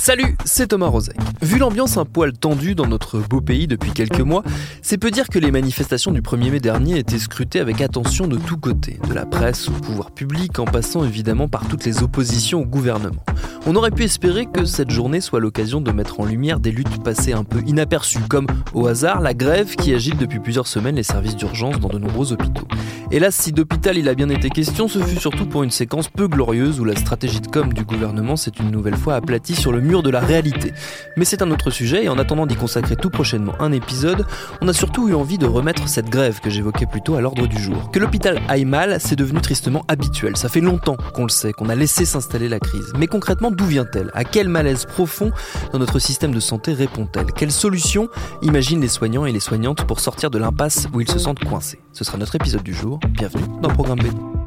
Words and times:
Salut, 0.00 0.34
c'est 0.46 0.68
Thomas 0.68 0.86
Rozek. 0.86 1.18
Vu 1.42 1.58
l'ambiance 1.58 1.98
un 1.98 2.06
poil 2.06 2.32
tendue 2.32 2.74
dans 2.74 2.86
notre 2.86 3.18
beau 3.18 3.42
pays 3.42 3.66
depuis 3.66 3.90
quelques 3.90 4.22
mois, 4.22 4.42
c'est 4.80 4.96
peu 4.96 5.10
dire 5.10 5.28
que 5.28 5.38
les 5.38 5.50
manifestations 5.50 6.10
du 6.10 6.22
1er 6.22 6.50
mai 6.50 6.58
dernier 6.58 6.98
étaient 6.98 7.18
scrutées 7.18 7.60
avec 7.60 7.82
attention 7.82 8.26
de 8.26 8.38
tous 8.38 8.56
côtés, 8.56 8.98
de 9.06 9.12
la 9.12 9.26
presse 9.26 9.68
au 9.68 9.72
pouvoir 9.72 10.10
public 10.10 10.58
en 10.58 10.64
passant 10.64 11.04
évidemment 11.04 11.48
par 11.48 11.68
toutes 11.68 11.84
les 11.84 12.02
oppositions 12.02 12.62
au 12.62 12.64
gouvernement. 12.64 13.22
On 13.66 13.76
aurait 13.76 13.90
pu 13.90 14.04
espérer 14.04 14.46
que 14.46 14.64
cette 14.64 14.90
journée 14.90 15.20
soit 15.20 15.38
l'occasion 15.38 15.82
de 15.82 15.92
mettre 15.92 16.18
en 16.18 16.24
lumière 16.24 16.60
des 16.60 16.72
luttes 16.72 17.02
passées 17.04 17.34
un 17.34 17.44
peu 17.44 17.60
inaperçues, 17.66 18.26
comme 18.26 18.46
au 18.72 18.86
hasard 18.86 19.20
la 19.20 19.34
grève 19.34 19.76
qui 19.76 19.92
agite 19.92 20.16
depuis 20.16 20.40
plusieurs 20.40 20.66
semaines 20.66 20.96
les 20.96 21.02
services 21.02 21.36
d'urgence 21.36 21.78
dans 21.78 21.88
de 21.88 21.98
nombreux 21.98 22.32
hôpitaux. 22.32 22.66
Hélas, 23.10 23.34
si 23.34 23.52
d'hôpital 23.52 23.98
il 23.98 24.08
a 24.08 24.14
bien 24.14 24.30
été 24.30 24.48
question, 24.48 24.88
ce 24.88 25.00
fut 25.00 25.20
surtout 25.20 25.44
pour 25.44 25.62
une 25.62 25.70
séquence 25.70 26.08
peu 26.08 26.26
glorieuse 26.26 26.80
où 26.80 26.84
la 26.84 26.96
stratégie 26.96 27.40
de 27.40 27.48
com 27.48 27.70
du 27.72 27.84
gouvernement 27.84 28.36
s'est 28.36 28.52
une 28.60 28.70
nouvelle 28.70 28.96
fois 28.96 29.16
aplatie 29.16 29.56
sur 29.56 29.72
le 29.72 29.80
de 29.90 30.10
la 30.10 30.20
réalité. 30.20 30.72
Mais 31.16 31.24
c'est 31.24 31.42
un 31.42 31.50
autre 31.50 31.70
sujet 31.70 32.04
et 32.04 32.08
en 32.08 32.18
attendant 32.18 32.46
d'y 32.46 32.54
consacrer 32.54 32.94
tout 32.94 33.10
prochainement 33.10 33.54
un 33.58 33.72
épisode, 33.72 34.24
on 34.60 34.68
a 34.68 34.72
surtout 34.72 35.08
eu 35.08 35.14
envie 35.14 35.36
de 35.36 35.46
remettre 35.46 35.88
cette 35.88 36.08
grève 36.08 36.40
que 36.40 36.48
j'évoquais 36.48 36.86
plus 36.86 37.02
tôt 37.02 37.16
à 37.16 37.20
l'ordre 37.20 37.48
du 37.48 37.60
jour. 37.60 37.90
Que 37.90 37.98
l'hôpital 37.98 38.40
aille 38.48 38.64
mal, 38.64 38.98
c'est 39.00 39.16
devenu 39.16 39.40
tristement 39.40 39.84
habituel. 39.88 40.36
Ça 40.36 40.48
fait 40.48 40.60
longtemps 40.60 40.96
qu'on 41.12 41.24
le 41.24 41.28
sait, 41.28 41.52
qu'on 41.52 41.68
a 41.68 41.74
laissé 41.74 42.04
s'installer 42.04 42.48
la 42.48 42.60
crise. 42.60 42.92
Mais 42.96 43.08
concrètement, 43.08 43.50
d'où 43.50 43.64
vient-elle? 43.64 44.12
À 44.14 44.22
quel 44.22 44.48
malaise 44.48 44.84
profond 44.84 45.32
dans 45.72 45.80
notre 45.80 45.98
système 45.98 46.32
de 46.32 46.40
santé 46.40 46.72
répond-elle? 46.72 47.32
Quelles 47.32 47.52
solutions 47.52 48.08
imaginent 48.42 48.80
les 48.80 48.88
soignants 48.88 49.26
et 49.26 49.32
les 49.32 49.40
soignantes 49.40 49.84
pour 49.84 49.98
sortir 49.98 50.30
de 50.30 50.38
l'impasse 50.38 50.86
où 50.94 51.00
ils 51.00 51.10
se 51.10 51.18
sentent 51.18 51.44
coincés? 51.44 51.80
Ce 51.92 52.04
sera 52.04 52.16
notre 52.16 52.36
épisode 52.36 52.62
du 52.62 52.74
jour. 52.74 53.00
Bienvenue 53.08 53.44
dans 53.60 53.70
Programme 53.70 53.98
B. 53.98 54.39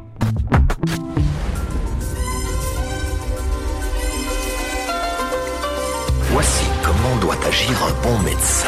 Voici 6.34 6.66
comment 6.82 7.14
doit 7.20 7.36
agir 7.46 7.80
un 7.84 7.92
bon 8.02 8.18
médecin. 8.24 8.66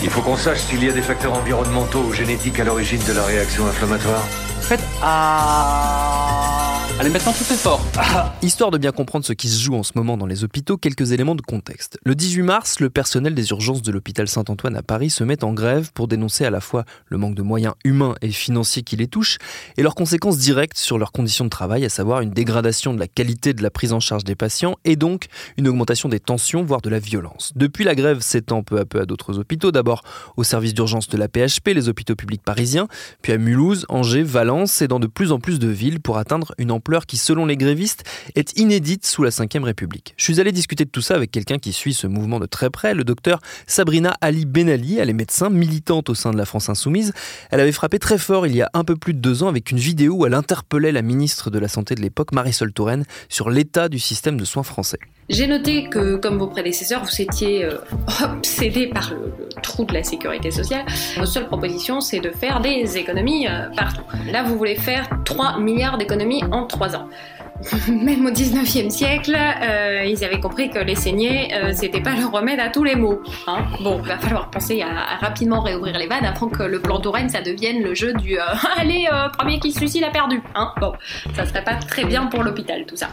Il 0.00 0.08
faut 0.08 0.22
qu'on 0.22 0.36
sache 0.36 0.60
s'il 0.60 0.84
y 0.84 0.88
a 0.88 0.92
des 0.92 1.02
facteurs 1.02 1.32
environnementaux 1.32 1.98
ou 1.98 2.12
génétiques 2.12 2.60
à 2.60 2.64
l'origine 2.64 3.00
de 3.04 3.12
la 3.12 3.24
réaction 3.24 3.66
inflammatoire. 3.66 4.22
Faites 4.60 4.78
ah. 5.02 6.73
Allez, 7.00 7.10
maintenant 7.10 7.32
tout 7.32 7.52
est 7.52 7.56
fort. 7.56 7.84
Histoire 8.42 8.70
de 8.70 8.78
bien 8.78 8.92
comprendre 8.92 9.24
ce 9.24 9.32
qui 9.32 9.48
se 9.48 9.60
joue 9.60 9.74
en 9.74 9.82
ce 9.82 9.92
moment 9.96 10.16
dans 10.16 10.26
les 10.26 10.44
hôpitaux, 10.44 10.76
quelques 10.76 11.10
éléments 11.10 11.34
de 11.34 11.42
contexte. 11.42 11.98
Le 12.04 12.14
18 12.14 12.42
mars, 12.42 12.78
le 12.78 12.88
personnel 12.88 13.34
des 13.34 13.50
urgences 13.50 13.82
de 13.82 13.90
l'hôpital 13.90 14.28
Saint-Antoine 14.28 14.76
à 14.76 14.82
Paris 14.82 15.10
se 15.10 15.24
met 15.24 15.42
en 15.42 15.52
grève 15.54 15.90
pour 15.92 16.06
dénoncer 16.06 16.44
à 16.44 16.50
la 16.50 16.60
fois 16.60 16.84
le 17.08 17.18
manque 17.18 17.34
de 17.34 17.42
moyens 17.42 17.74
humains 17.82 18.14
et 18.22 18.30
financiers 18.30 18.84
qui 18.84 18.94
les 18.94 19.08
touchent 19.08 19.38
et 19.76 19.82
leurs 19.82 19.96
conséquences 19.96 20.38
directes 20.38 20.78
sur 20.78 20.96
leurs 20.96 21.10
conditions 21.10 21.44
de 21.44 21.50
travail, 21.50 21.84
à 21.84 21.88
savoir 21.88 22.20
une 22.20 22.30
dégradation 22.30 22.94
de 22.94 23.00
la 23.00 23.08
qualité 23.08 23.54
de 23.54 23.62
la 23.64 23.70
prise 23.70 23.92
en 23.92 23.98
charge 23.98 24.22
des 24.22 24.36
patients 24.36 24.76
et 24.84 24.94
donc 24.94 25.26
une 25.56 25.66
augmentation 25.66 26.08
des 26.08 26.20
tensions, 26.20 26.62
voire 26.62 26.80
de 26.80 26.90
la 26.90 27.00
violence. 27.00 27.52
Depuis, 27.56 27.82
la 27.82 27.96
grève 27.96 28.20
s'étend 28.20 28.62
peu 28.62 28.78
à 28.78 28.84
peu 28.84 29.00
à 29.00 29.04
d'autres 29.04 29.40
hôpitaux, 29.40 29.72
d'abord 29.72 30.02
au 30.36 30.44
service 30.44 30.74
d'urgence 30.74 31.08
de 31.08 31.16
la 31.16 31.26
PHP, 31.26 31.70
les 31.74 31.88
hôpitaux 31.88 32.14
publics 32.14 32.42
parisiens, 32.44 32.86
puis 33.20 33.32
à 33.32 33.38
Mulhouse, 33.38 33.84
Angers, 33.88 34.22
Valence 34.22 34.80
et 34.80 34.86
dans 34.86 35.00
de 35.00 35.08
plus 35.08 35.32
en 35.32 35.40
plus 35.40 35.58
de 35.58 35.66
villes 35.68 35.98
pour 35.98 36.18
atteindre 36.18 36.54
une 36.58 36.70
ampleur 36.70 36.83
qui, 37.06 37.16
selon 37.16 37.46
les 37.46 37.56
grévistes, 37.56 38.04
est 38.34 38.58
inédite 38.58 39.06
sous 39.06 39.22
la 39.22 39.30
Ve 39.30 39.64
République. 39.64 40.14
Je 40.16 40.24
suis 40.24 40.40
allé 40.40 40.52
discuter 40.52 40.84
de 40.84 40.90
tout 40.90 41.00
ça 41.00 41.14
avec 41.14 41.30
quelqu'un 41.30 41.58
qui 41.58 41.72
suit 41.72 41.94
ce 41.94 42.06
mouvement 42.06 42.38
de 42.38 42.46
très 42.46 42.70
près, 42.70 42.94
le 42.94 43.04
docteur 43.04 43.40
Sabrina 43.66 44.16
Ali 44.20 44.44
Benali. 44.44 44.98
Elle 44.98 45.10
est 45.10 45.14
médecin, 45.14 45.50
militante 45.50 46.10
au 46.10 46.14
sein 46.14 46.30
de 46.30 46.36
la 46.36 46.44
France 46.44 46.68
Insoumise. 46.68 47.12
Elle 47.50 47.60
avait 47.60 47.72
frappé 47.72 47.98
très 47.98 48.18
fort 48.18 48.46
il 48.46 48.54
y 48.54 48.62
a 48.62 48.70
un 48.74 48.84
peu 48.84 48.96
plus 48.96 49.14
de 49.14 49.18
deux 49.18 49.42
ans 49.42 49.48
avec 49.48 49.70
une 49.70 49.78
vidéo 49.78 50.14
où 50.14 50.26
elle 50.26 50.34
interpellait 50.34 50.92
la 50.92 51.02
ministre 51.02 51.50
de 51.50 51.58
la 51.58 51.68
Santé 51.68 51.94
de 51.94 52.02
l'époque, 52.02 52.32
Marisol 52.32 52.72
Touraine, 52.72 53.04
sur 53.28 53.50
l'état 53.50 53.88
du 53.88 53.98
système 53.98 54.36
de 54.36 54.44
soins 54.44 54.62
français. 54.62 54.98
J'ai 55.30 55.46
noté 55.46 55.84
que, 55.84 56.16
comme 56.16 56.38
vos 56.38 56.48
prédécesseurs, 56.48 57.02
vous 57.02 57.22
étiez 57.22 57.64
euh, 57.64 57.78
obsédé 58.24 58.88
par 58.88 59.10
le, 59.10 59.32
trou 59.62 59.84
de 59.84 59.94
la 59.94 60.04
sécurité 60.04 60.50
sociale. 60.50 60.84
Votre 61.16 61.26
seule 61.26 61.46
proposition, 61.46 62.00
c'est 62.00 62.20
de 62.20 62.30
faire 62.30 62.60
des 62.60 62.98
économies 62.98 63.48
euh, 63.48 63.70
partout. 63.74 64.02
Là, 64.30 64.42
vous 64.42 64.58
voulez 64.58 64.76
faire 64.76 65.08
3 65.24 65.58
milliards 65.58 65.96
d'économies 65.96 66.44
en 66.52 66.66
3 66.66 66.96
ans. 66.96 67.08
Même 67.88 68.26
au 68.26 68.30
19e 68.30 68.90
siècle, 68.90 69.34
euh, 69.36 70.04
ils 70.04 70.22
avaient 70.24 70.40
compris 70.40 70.68
que 70.68 70.78
les 70.80 70.96
saignées, 70.96 71.54
euh, 71.54 71.72
c'était 71.72 72.02
pas 72.02 72.14
le 72.14 72.26
remède 72.26 72.60
à 72.60 72.68
tous 72.68 72.84
les 72.84 72.96
maux. 72.96 73.22
Hein 73.46 73.64
bon, 73.80 74.02
va 74.02 74.18
falloir 74.18 74.50
penser 74.50 74.82
à, 74.82 75.16
rapidement 75.24 75.62
réouvrir 75.62 75.96
les 75.96 76.06
vannes 76.06 76.26
avant 76.26 76.48
que 76.48 76.64
le 76.64 76.80
plan 76.80 77.00
Touraine, 77.00 77.30
ça 77.30 77.40
devienne 77.40 77.82
le 77.82 77.94
jeu 77.94 78.12
du 78.12 78.36
allez, 78.76 79.08
premier 79.38 79.58
qui 79.60 79.72
se 79.72 79.78
suicide 79.78 80.04
a 80.04 80.10
perdu. 80.10 80.42
Hein 80.54 80.74
bon, 80.80 80.92
ça 81.34 81.46
serait 81.46 81.64
pas 81.64 81.76
très 81.76 82.04
bien 82.04 82.26
pour 82.26 82.42
l'hôpital, 82.42 82.84
tout 82.84 82.96
ça. 82.96 83.08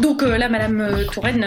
Donc 0.00 0.22
là, 0.22 0.48
Madame 0.48 1.04
Touraine, 1.12 1.44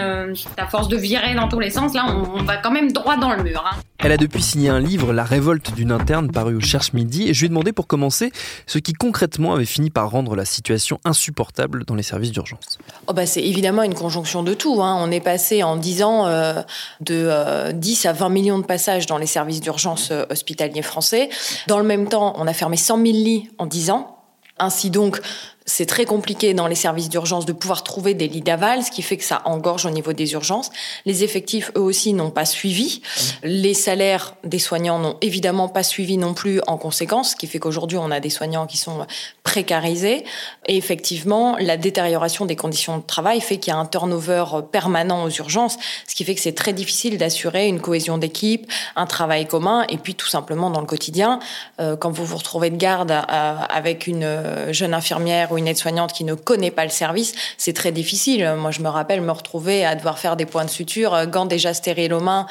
à 0.56 0.66
force 0.66 0.88
de 0.88 0.96
virer 0.96 1.34
dans 1.34 1.48
tous 1.48 1.60
les 1.60 1.70
sens, 1.70 1.94
là, 1.94 2.06
on, 2.08 2.38
on 2.40 2.42
va 2.44 2.56
quand 2.56 2.70
même 2.70 2.92
droit 2.92 3.16
dans 3.16 3.32
le 3.32 3.42
mur. 3.42 3.64
Hein 3.66 3.76
elle 4.06 4.12
a 4.12 4.16
depuis 4.18 4.42
signé 4.42 4.68
un 4.68 4.78
livre, 4.78 5.12
La 5.12 5.24
révolte 5.24 5.74
d'une 5.74 5.90
interne, 5.90 6.30
paru 6.30 6.54
au 6.54 6.60
Cherche 6.60 6.92
Midi, 6.92 7.28
et 7.28 7.34
je 7.34 7.40
lui 7.40 7.46
ai 7.46 7.48
demandé 7.48 7.72
pour 7.72 7.86
commencer 7.86 8.30
ce 8.66 8.78
qui 8.78 8.92
concrètement 8.92 9.54
avait 9.54 9.64
fini 9.64 9.90
par 9.90 10.10
rendre 10.10 10.36
la 10.36 10.44
situation 10.44 11.00
insupportable 11.04 11.84
dans 11.84 11.96
les 11.96 12.04
services 12.04 12.30
d'urgence. 12.30 12.78
Oh 13.08 13.12
bah 13.12 13.26
c'est 13.26 13.42
évidemment 13.42 13.82
une 13.82 13.94
conjonction 13.94 14.44
de 14.44 14.54
tout. 14.54 14.80
Hein. 14.80 14.96
On 15.00 15.10
est 15.10 15.20
passé 15.20 15.64
en 15.64 15.76
10 15.76 16.02
ans 16.04 16.26
euh, 16.28 16.62
de 17.00 17.26
euh, 17.28 17.72
10 17.72 18.06
à 18.06 18.12
20 18.12 18.28
millions 18.28 18.58
de 18.60 18.64
passages 18.64 19.06
dans 19.06 19.18
les 19.18 19.26
services 19.26 19.60
d'urgence 19.60 20.10
euh, 20.12 20.24
hospitaliers 20.30 20.82
français. 20.82 21.28
Dans 21.66 21.78
le 21.78 21.84
même 21.84 22.08
temps, 22.08 22.34
on 22.36 22.46
a 22.46 22.52
fermé 22.52 22.76
100 22.76 22.98
000 22.98 23.06
lits 23.06 23.50
en 23.58 23.66
10 23.66 23.90
ans. 23.90 24.18
Ainsi 24.58 24.90
donc, 24.90 25.20
c'est 25.66 25.86
très 25.86 26.04
compliqué 26.04 26.54
dans 26.54 26.68
les 26.68 26.76
services 26.76 27.08
d'urgence 27.08 27.44
de 27.44 27.52
pouvoir 27.52 27.82
trouver 27.82 28.14
des 28.14 28.28
lits 28.28 28.40
d'aval, 28.40 28.84
ce 28.84 28.90
qui 28.92 29.02
fait 29.02 29.16
que 29.16 29.24
ça 29.24 29.42
engorge 29.44 29.84
au 29.84 29.90
niveau 29.90 30.12
des 30.12 30.32
urgences. 30.32 30.70
Les 31.06 31.24
effectifs, 31.24 31.72
eux 31.76 31.80
aussi, 31.80 32.12
n'ont 32.12 32.30
pas 32.30 32.44
suivi. 32.44 33.02
Les 33.42 33.74
salaires 33.74 34.36
des 34.44 34.60
soignants 34.60 35.00
n'ont 35.00 35.16
évidemment 35.22 35.68
pas 35.68 35.82
suivi 35.82 36.18
non 36.18 36.34
plus 36.34 36.60
en 36.68 36.76
conséquence, 36.76 37.32
ce 37.32 37.36
qui 37.36 37.48
fait 37.48 37.58
qu'aujourd'hui, 37.58 37.98
on 37.98 38.12
a 38.12 38.20
des 38.20 38.30
soignants 38.30 38.66
qui 38.66 38.76
sont 38.76 39.06
précarisés. 39.42 40.24
Et 40.66 40.76
effectivement, 40.76 41.56
la 41.58 41.76
détérioration 41.76 42.46
des 42.46 42.56
conditions 42.56 42.98
de 42.98 43.02
travail 43.02 43.40
fait 43.40 43.56
qu'il 43.58 43.72
y 43.72 43.76
a 43.76 43.78
un 43.78 43.86
turnover 43.86 44.44
permanent 44.70 45.24
aux 45.24 45.30
urgences, 45.30 45.78
ce 46.06 46.14
qui 46.14 46.24
fait 46.24 46.36
que 46.36 46.40
c'est 46.40 46.54
très 46.54 46.74
difficile 46.74 47.18
d'assurer 47.18 47.66
une 47.66 47.80
cohésion 47.80 48.18
d'équipe, 48.18 48.70
un 48.94 49.06
travail 49.06 49.46
commun, 49.46 49.84
et 49.88 49.98
puis 49.98 50.14
tout 50.14 50.28
simplement 50.28 50.70
dans 50.70 50.80
le 50.80 50.86
quotidien, 50.86 51.40
euh, 51.80 51.96
quand 51.96 52.10
vous 52.10 52.24
vous 52.24 52.36
retrouvez 52.36 52.70
de 52.70 52.76
garde 52.76 53.10
euh, 53.10 53.56
avec 53.68 54.06
une 54.06 54.70
jeune 54.70 54.94
infirmière 54.94 55.55
une 55.56 55.68
aide-soignante 55.68 56.12
qui 56.12 56.24
ne 56.24 56.34
connaît 56.34 56.70
pas 56.70 56.84
le 56.84 56.90
service, 56.90 57.34
c'est 57.58 57.72
très 57.72 57.92
difficile. 57.92 58.54
Moi, 58.58 58.70
je 58.70 58.80
me 58.80 58.88
rappelle 58.88 59.20
me 59.20 59.30
retrouver 59.32 59.84
à 59.84 59.94
devoir 59.94 60.18
faire 60.18 60.36
des 60.36 60.46
points 60.46 60.64
de 60.64 60.70
suture, 60.70 61.14
euh, 61.14 61.26
gants 61.26 61.46
déjà 61.46 61.74
stériles 61.74 62.12
aux 62.12 62.20
mains, 62.20 62.46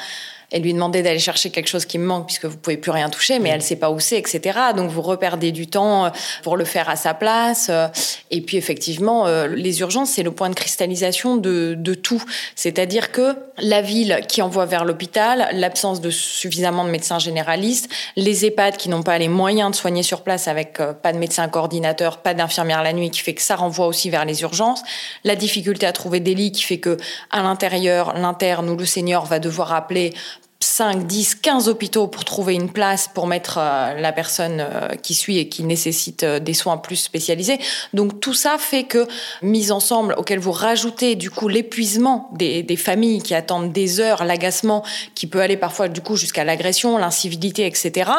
et 0.52 0.60
lui 0.60 0.72
demander 0.72 1.02
d'aller 1.02 1.18
chercher 1.18 1.50
quelque 1.50 1.68
chose 1.68 1.86
qui 1.86 1.98
me 1.98 2.06
manque 2.06 2.26
puisque 2.26 2.44
vous 2.44 2.56
pouvez 2.56 2.76
plus 2.76 2.90
rien 2.90 3.10
toucher, 3.10 3.38
mais 3.38 3.50
elle 3.50 3.62
sait 3.62 3.76
pas 3.76 3.90
où 3.90 3.98
c'est, 4.00 4.18
etc. 4.18 4.58
Donc 4.76 4.90
vous 4.90 5.02
reperdez 5.02 5.52
du 5.52 5.66
temps 5.66 6.06
euh, 6.06 6.10
pour 6.42 6.56
le 6.56 6.64
faire 6.64 6.88
à 6.88 6.96
sa 6.96 7.14
place. 7.14 7.68
Euh, 7.68 7.88
et 8.30 8.40
puis 8.40 8.56
effectivement, 8.56 9.26
euh, 9.26 9.48
les 9.48 9.80
urgences, 9.80 10.10
c'est 10.10 10.22
le 10.22 10.30
point 10.30 10.48
de 10.48 10.54
cristallisation 10.54 11.36
de, 11.36 11.74
de 11.76 11.94
tout. 11.94 12.22
C'est-à-dire 12.54 13.12
que 13.12 13.36
la 13.58 13.82
ville 13.82 14.20
qui 14.28 14.42
envoie 14.42 14.66
vers 14.66 14.84
l'hôpital, 14.84 15.48
l'absence 15.52 16.00
de 16.00 16.10
suffisamment 16.10 16.84
de 16.84 16.90
médecins 16.90 17.18
généralistes, 17.18 17.90
les 18.16 18.44
EHPAD 18.44 18.76
qui 18.76 18.88
n'ont 18.88 19.02
pas 19.02 19.18
les 19.18 19.28
moyens 19.28 19.70
de 19.70 19.76
soigner 19.76 20.02
sur 20.02 20.22
place 20.22 20.48
avec 20.48 20.74
pas 21.02 21.12
de 21.12 21.18
médecin 21.18 21.48
coordinateur, 21.48 22.18
pas 22.18 22.34
d'infirmière 22.34 22.82
la 22.82 22.92
nuit, 22.92 23.10
qui 23.10 23.20
fait 23.20 23.34
que 23.34 23.42
ça 23.42 23.56
renvoie 23.56 23.86
aussi 23.86 24.10
vers 24.10 24.24
les 24.24 24.42
urgences, 24.42 24.82
la 25.24 25.36
difficulté 25.36 25.86
à 25.86 25.92
trouver 25.92 26.20
des 26.20 26.34
lits 26.34 26.52
qui 26.52 26.62
fait 26.62 26.78
que 26.78 26.96
à 27.30 27.42
l'intérieur, 27.42 28.14
l'interne 28.14 28.68
ou 28.68 28.76
le 28.76 28.84
senior 28.84 29.24
va 29.24 29.38
devoir 29.38 29.72
appeler 29.72 30.12
5, 30.60 31.06
10, 31.06 31.34
15 31.36 31.68
hôpitaux 31.68 32.06
pour 32.06 32.24
trouver 32.24 32.54
une 32.54 32.70
place 32.70 33.10
pour 33.12 33.26
mettre 33.26 33.58
euh, 33.60 34.00
la 34.00 34.12
personne 34.12 34.60
euh, 34.60 34.88
qui 35.02 35.12
suit 35.12 35.36
et 35.36 35.48
qui 35.50 35.62
nécessite 35.64 36.22
euh, 36.22 36.38
des 36.38 36.54
soins 36.54 36.78
plus 36.78 36.96
spécialisés. 36.96 37.58
Donc 37.92 38.20
tout 38.20 38.32
ça 38.32 38.56
fait 38.58 38.84
que, 38.84 39.06
mise 39.42 39.70
ensemble, 39.70 40.14
auquel 40.16 40.38
vous 40.38 40.52
rajoutez 40.52 41.14
du 41.14 41.30
coup 41.30 41.48
l'épuisement 41.48 42.30
des, 42.34 42.62
des, 42.62 42.76
familles 42.76 43.20
qui 43.20 43.34
attendent 43.34 43.70
des 43.70 44.00
heures, 44.00 44.24
l'agacement 44.24 44.82
qui 45.14 45.26
peut 45.26 45.40
aller 45.40 45.58
parfois 45.58 45.88
du 45.88 46.00
coup 46.00 46.16
jusqu'à 46.16 46.44
l'agression, 46.44 46.96
l'incivilité, 46.96 47.66
etc. 47.66 48.10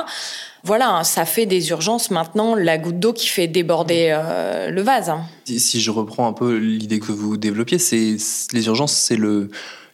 Voilà, 0.64 0.90
hein, 0.90 1.04
ça 1.04 1.26
fait 1.26 1.48
des 1.48 1.70
urgences 1.72 2.12
maintenant 2.12 2.54
la 2.54 2.78
goutte 2.78 3.00
d'eau 3.00 3.14
qui 3.14 3.28
fait 3.28 3.48
déborder 3.48 4.10
le 4.70 4.82
vase. 4.82 5.10
Hein. 5.10 5.22
Si 5.46 5.80
je 5.80 5.92
reprends 5.92 6.28
un 6.28 6.34
peu 6.34 6.58
l'idée 6.58 7.00
que 7.00 7.12
vous 7.12 7.38
développiez, 7.38 7.80
c'est 7.80 8.18
les 8.54 8.66
urgences, 8.66 8.94
c'est 8.94 9.16
le 9.16 9.50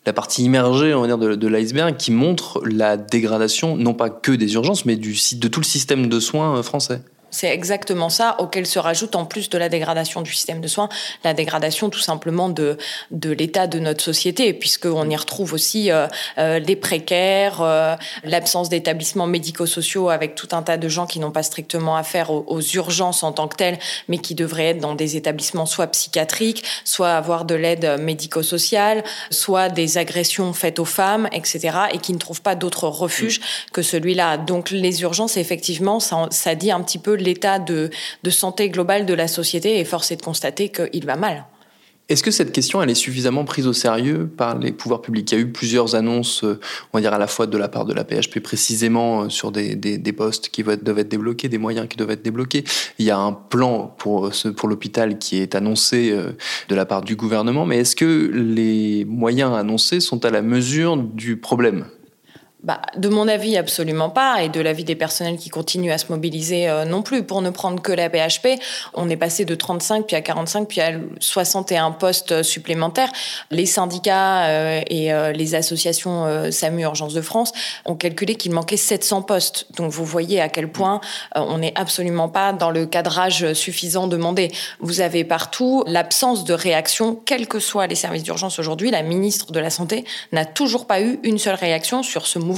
la 0.06 0.14
partie 0.14 0.44
immergée, 0.44 0.94
on 0.94 1.02
va 1.02 1.08
dire, 1.08 1.18
de, 1.18 1.48
l'iceberg 1.48 1.96
qui 1.98 2.12
montre 2.12 2.62
la 2.66 2.98
dégradation, 2.98 3.78
non 3.78 3.94
pas 3.94 4.10
que 4.10 4.32
des 4.32 4.54
urgences, 4.56 4.86
mais 4.86 4.96
du, 4.96 5.18
de 5.36 5.48
tout 5.48 5.60
le 5.60 5.66
système 5.66 6.08
de 6.08 6.20
soins 6.20 6.58
euh, 6.58 6.64
français. 6.64 7.02
C'est 7.34 7.48
exactement 7.48 8.10
ça, 8.10 8.36
auquel 8.38 8.68
se 8.68 8.78
rajoute 8.78 9.16
en 9.16 9.26
plus 9.26 9.50
de 9.50 9.58
la 9.58 9.68
dégradation 9.68 10.22
du 10.22 10.32
système 10.32 10.62
de 10.62 10.68
soins, 10.68 10.88
la 11.24 11.34
dégradation 11.34 11.90
tout 11.90 12.00
simplement 12.00 12.48
de, 12.48 12.78
de 13.10 13.32
l'état 13.32 13.66
de 13.66 13.80
notre 13.80 14.04
société, 14.04 14.54
puisqu'on 14.54 15.10
y 15.10 15.16
retrouve 15.16 15.54
aussi 15.54 15.92
euh, 15.92 16.06
euh, 16.38 16.60
les 16.60 16.76
précaires, 16.76 17.62
euh, 17.62 17.96
l'absence 18.24 18.70
d'établissements 18.70 19.26
médico-sociaux 19.26 20.10
avec 20.10 20.36
tout 20.36 20.50
un 20.52 20.62
tas 20.62 20.78
de 20.78 20.88
gens 20.88 21.08
qui 21.08 21.20
n'ont 21.20 21.32
pas 21.32 21.42
strictement 21.42 21.96
affaire 21.96 22.30
aux, 22.30 22.46
aux, 22.48 22.62
urgences 22.62 23.24
en 23.24 23.32
tant 23.32 23.48
que 23.48 23.56
telles, 23.56 23.80
mais 24.08 24.20
qui 24.20 24.36
devraient 24.36 24.68
être 24.68 24.80
dans 24.80 24.94
des 24.94 25.18
établissements 25.18 25.66
soit 25.66 25.88
psychiatriques, 25.88 26.64
soit 26.86 27.14
avoir 27.14 27.46
de 27.46 27.56
l'aide 27.56 28.00
médico-sociale, 28.00 29.04
soit 29.32 29.70
des 29.70 29.98
agressions 29.98 30.54
faites 30.54 30.78
aux 30.78 30.86
femmes, 30.86 31.28
etc., 31.32 31.78
et 31.94 31.98
qui 31.98 32.14
ne 32.14 32.20
trouvent 32.20 32.44
pas 32.44 32.54
d'autre 32.54 32.88
refuge 32.88 33.42
que 33.72 33.82
celui-là. 33.82 34.38
Donc 34.38 34.70
les 34.70 35.02
urgences, 35.02 35.38
effectivement, 35.38 36.00
ça, 36.00 36.28
ça 36.30 36.54
dit 36.54 36.70
un 36.70 36.82
petit 36.82 37.00
peu 37.00 37.23
l'état 37.24 37.60
de, 37.60 37.90
de, 38.24 38.30
santé 38.30 38.70
globale 38.70 39.06
de 39.06 39.14
la 39.14 39.28
société 39.28 39.80
et 39.80 39.86
force 39.86 40.12
est 40.12 40.18
de 40.18 40.22
constater 40.22 40.70
qu'il 40.70 41.06
va 41.06 41.16
mal. 41.16 41.46
Est-ce 42.10 42.22
que 42.22 42.32
cette 42.32 42.52
question, 42.52 42.82
elle 42.82 42.90
est 42.90 42.96
suffisamment 42.96 43.46
prise 43.46 43.66
au 43.66 43.72
sérieux 43.72 44.28
par 44.28 44.60
les 44.60 44.74
pouvoirs 44.74 45.02
publics? 45.02 45.32
Il 45.32 45.36
y 45.36 45.38
a 45.38 45.42
eu 45.42 45.52
plusieurs 45.52 45.96
annonces, 45.96 46.44
euh, 46.44 46.60
on 46.92 46.98
va 46.98 47.02
dire 47.02 47.14
à 47.14 47.18
la 47.18 47.28
fois 47.28 47.48
de 47.48 47.58
la 47.58 47.70
part 47.70 47.86
de 47.86 47.94
la 47.94 48.04
PHP 48.04 48.42
précisément 48.42 49.24
euh, 49.24 49.30
sur 49.30 49.54
des, 49.54 49.76
des, 49.78 50.14
postes 50.14 50.50
qui 50.50 50.64
doivent 50.64 51.00
être 51.00 51.08
débloqués, 51.08 51.48
des 51.48 51.58
moyens 51.58 51.88
qui 51.88 51.96
doivent 51.96 52.12
être 52.12 52.22
débloqués. 52.22 52.66
Il 53.00 53.06
y 53.06 53.10
a 53.10 53.18
un 53.18 53.32
plan 53.32 53.96
pour, 53.98 54.28
euh, 54.28 54.52
pour 54.52 54.68
l'hôpital 54.68 55.18
qui 55.18 55.38
est 55.38 55.56
annoncé 55.56 56.14
de 56.68 56.76
la 56.76 56.86
part 56.86 57.04
du 57.04 57.16
gouvernement, 57.16 57.66
mais 57.66 57.78
est-ce 57.78 57.96
que 57.96 58.30
les 58.34 59.06
moyens 59.06 59.54
annoncés 59.54 60.02
sont 60.02 60.26
à 60.26 60.30
la 60.30 60.42
mesure 60.42 60.98
du 60.98 61.38
problème? 61.38 61.86
Bah, 62.64 62.80
de 62.96 63.10
mon 63.10 63.28
avis, 63.28 63.58
absolument 63.58 64.10
pas, 64.10 64.42
et 64.42 64.48
de 64.48 64.62
l'avis 64.62 64.86
des 64.86 64.96
personnels 64.96 65.36
qui 65.36 65.50
continuent 65.50 65.92
à 65.92 65.98
se 65.98 66.06
mobiliser 66.10 66.70
euh, 66.70 66.86
non 66.86 67.02
plus. 67.02 67.24
Pour 67.24 67.42
ne 67.42 67.50
prendre 67.50 67.82
que 67.82 67.92
la 67.92 68.10
PHP, 68.10 68.58
on 68.94 69.10
est 69.10 69.18
passé 69.18 69.44
de 69.44 69.54
35 69.54 70.08
puis 70.08 70.16
à 70.16 70.22
45 70.22 70.70
puis 70.70 70.80
à 70.80 70.94
61 71.20 71.92
postes 71.92 72.42
supplémentaires. 72.42 73.12
Les 73.52 73.66
syndicats 73.66 74.46
euh, 74.46 74.82
et 74.88 75.12
euh, 75.12 75.34
les 75.34 75.56
associations 75.56 76.50
SAMU 76.52 76.84
Urgence 76.84 77.14
de 77.14 77.22
France 77.22 77.52
ont 77.84 77.96
calculé 77.96 78.36
qu'il 78.36 78.54
manquait 78.54 78.78
700 78.78 79.24
postes. 79.24 79.66
Donc 79.76 79.92
vous 79.92 80.06
voyez 80.06 80.40
à 80.40 80.48
quel 80.48 80.70
point 80.70 81.02
on 81.36 81.58
n'est 81.58 81.78
absolument 81.78 82.30
pas 82.30 82.54
dans 82.54 82.70
le 82.70 82.86
cadrage 82.86 83.52
suffisant 83.54 84.08
demandé. 84.08 84.52
Vous 84.80 85.02
avez 85.02 85.26
partout 85.26 85.84
l'absence 85.86 86.46
de 86.46 86.54
réaction, 86.54 87.16
quels 87.26 87.50
que 87.50 87.60
soient 87.60 87.88
les 87.88 87.96
services 87.96 88.24
d'urgence 88.24 88.58
aujourd'hui. 88.58 88.90
La 88.90 89.04
ministre 89.04 89.52
de 89.52 89.60
la 89.60 89.70
Santé 89.70 90.06
n'a 90.32 90.46
toujours 90.46 90.88
pas 90.88 91.02
eu 91.02 91.20
une 91.24 91.38
seule 91.38 91.56
réaction 91.56 92.04
sur 92.04 92.26
ce 92.26 92.40
mouvement 92.40 92.53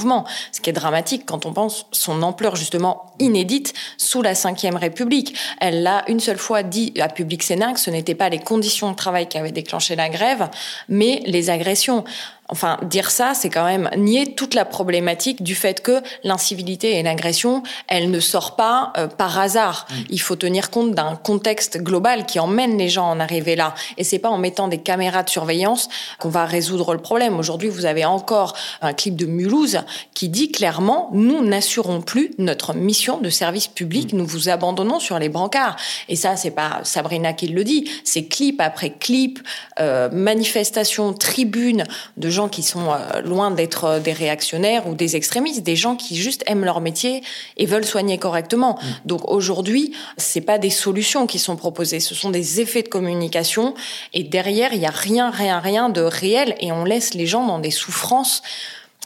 ce 0.51 0.61
qui 0.61 0.69
est 0.69 0.73
dramatique 0.73 1.23
quand 1.25 1.45
on 1.45 1.53
pense 1.53 1.85
son 1.91 2.21
ampleur 2.21 2.55
justement 2.55 3.13
inédite 3.19 3.73
sous 3.97 4.21
la 4.21 4.33
Ve 4.33 4.75
République. 4.75 5.35
Elle 5.59 5.83
l'a 5.83 6.03
une 6.07 6.19
seule 6.19 6.37
fois 6.37 6.63
dit 6.63 6.93
à 6.99 7.07
Public 7.07 7.43
Sénat 7.43 7.73
que 7.73 7.79
ce 7.79 7.89
n'était 7.89 8.15
pas 8.15 8.29
les 8.29 8.39
conditions 8.39 8.91
de 8.91 8.95
travail 8.95 9.27
qui 9.27 9.37
avaient 9.37 9.51
déclenché 9.51 9.95
la 9.95 10.09
grève, 10.09 10.49
mais 10.89 11.21
les 11.25 11.49
agressions. 11.49 12.03
Enfin, 12.47 12.77
dire 12.83 13.09
ça, 13.09 13.33
c'est 13.33 13.49
quand 13.49 13.65
même 13.65 13.89
nier 13.97 14.35
toute 14.35 14.53
la 14.53 14.65
problématique 14.65 15.41
du 15.41 15.55
fait 15.55 15.81
que 15.81 16.01
l'incivilité 16.23 16.99
et 16.99 17.03
l'agression, 17.03 17.63
elle 17.87 18.11
ne 18.11 18.19
sort 18.19 18.55
pas 18.55 18.93
euh, 18.97 19.07
par 19.07 19.39
hasard. 19.39 19.87
Mmh. 19.89 19.93
Il 20.11 20.21
faut 20.21 20.35
tenir 20.35 20.69
compte 20.69 20.91
d'un 20.91 21.15
contexte 21.15 21.77
global 21.81 22.27
qui 22.27 22.39
emmène 22.39 22.77
les 22.77 22.87
gens 22.87 23.07
à 23.07 23.15
en 23.15 23.19
arriver 23.19 23.55
là. 23.55 23.73
Et 23.97 24.03
c'est 24.03 24.19
pas 24.19 24.29
en 24.29 24.37
mettant 24.37 24.67
des 24.67 24.77
caméras 24.77 25.23
de 25.23 25.29
surveillance 25.29 25.89
qu'on 26.19 26.29
va 26.29 26.45
résoudre 26.45 26.93
le 26.93 27.01
problème. 27.01 27.39
Aujourd'hui, 27.39 27.69
vous 27.69 27.85
avez 27.85 28.05
encore 28.05 28.55
un 28.81 28.93
clip 28.93 29.15
de 29.15 29.25
Mulhouse 29.25 29.79
qui 30.13 30.29
dit 30.29 30.51
clairement, 30.51 31.09
nous 31.13 31.43
n'assurons 31.43 32.01
plus 32.01 32.31
notre 32.37 32.75
mission 32.75 33.17
de 33.17 33.29
service 33.31 33.67
public, 33.67 34.13
mmh. 34.13 34.17
nous 34.17 34.25
vous 34.27 34.49
abandonnons 34.49 34.99
sur 34.99 35.17
les 35.17 35.29
brancards. 35.29 35.77
Et 36.09 36.15
ça, 36.15 36.35
c'est 36.35 36.51
pas 36.51 36.81
Sabrina 36.83 37.33
qui 37.33 37.47
le 37.47 37.63
dit, 37.63 37.89
c'est 38.03 38.25
clip 38.25 38.61
après 38.61 38.91
clip, 38.91 39.39
euh, 39.79 40.09
manifestation, 40.11 41.13
tribune 41.13 41.85
de 42.17 42.34
gens 42.35 42.49
qui 42.49 42.61
sont 42.61 42.91
euh, 42.91 43.21
loin 43.21 43.49
d'être 43.49 43.85
euh, 43.85 43.99
des 43.99 44.13
réactionnaires 44.13 44.87
ou 44.87 44.93
des 44.93 45.15
extrémistes, 45.15 45.63
des 45.63 45.75
gens 45.75 45.95
qui 45.95 46.15
juste 46.15 46.43
aiment 46.45 46.65
leur 46.65 46.81
métier 46.81 47.23
et 47.57 47.65
veulent 47.65 47.85
soigner 47.85 48.19
correctement. 48.19 48.73
Mmh. 48.75 49.07
Donc 49.07 49.21
aujourd'hui, 49.31 49.93
c'est 50.17 50.41
pas 50.41 50.59
des 50.59 50.69
solutions 50.69 51.25
qui 51.25 51.39
sont 51.39 51.55
proposées, 51.55 51.99
ce 51.99 52.13
sont 52.13 52.29
des 52.29 52.61
effets 52.61 52.83
de 52.83 52.89
communication 52.89 53.73
et 54.13 54.23
derrière, 54.23 54.73
il 54.73 54.81
y 54.81 54.85
a 54.85 54.91
rien, 54.91 55.31
rien, 55.31 55.59
rien 55.59 55.89
de 55.89 56.01
réel 56.01 56.55
et 56.59 56.71
on 56.71 56.85
laisse 56.85 57.13
les 57.13 57.25
gens 57.25 57.45
dans 57.47 57.59
des 57.59 57.71
souffrances 57.71 58.43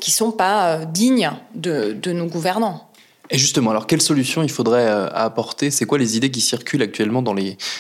qui 0.02 0.12
sont 0.12 0.32
pas 0.32 0.74
euh, 0.74 0.86
dignes 0.86 1.32
de, 1.56 1.94
de 1.94 2.12
nos 2.12 2.26
gouvernants. 2.26 2.89
Et 3.32 3.38
justement, 3.38 3.70
alors 3.72 3.86
quelles 3.86 4.02
solutions 4.02 4.42
il 4.42 4.50
faudrait 4.50 4.88
euh, 4.88 5.08
apporter? 5.14 5.70
C'est 5.70 5.86
quoi 5.86 6.00
les 6.00 6.18
idées 6.18 6.32
qui 6.32 6.42
circulent 6.42 6.82
actuellement 6.82 7.24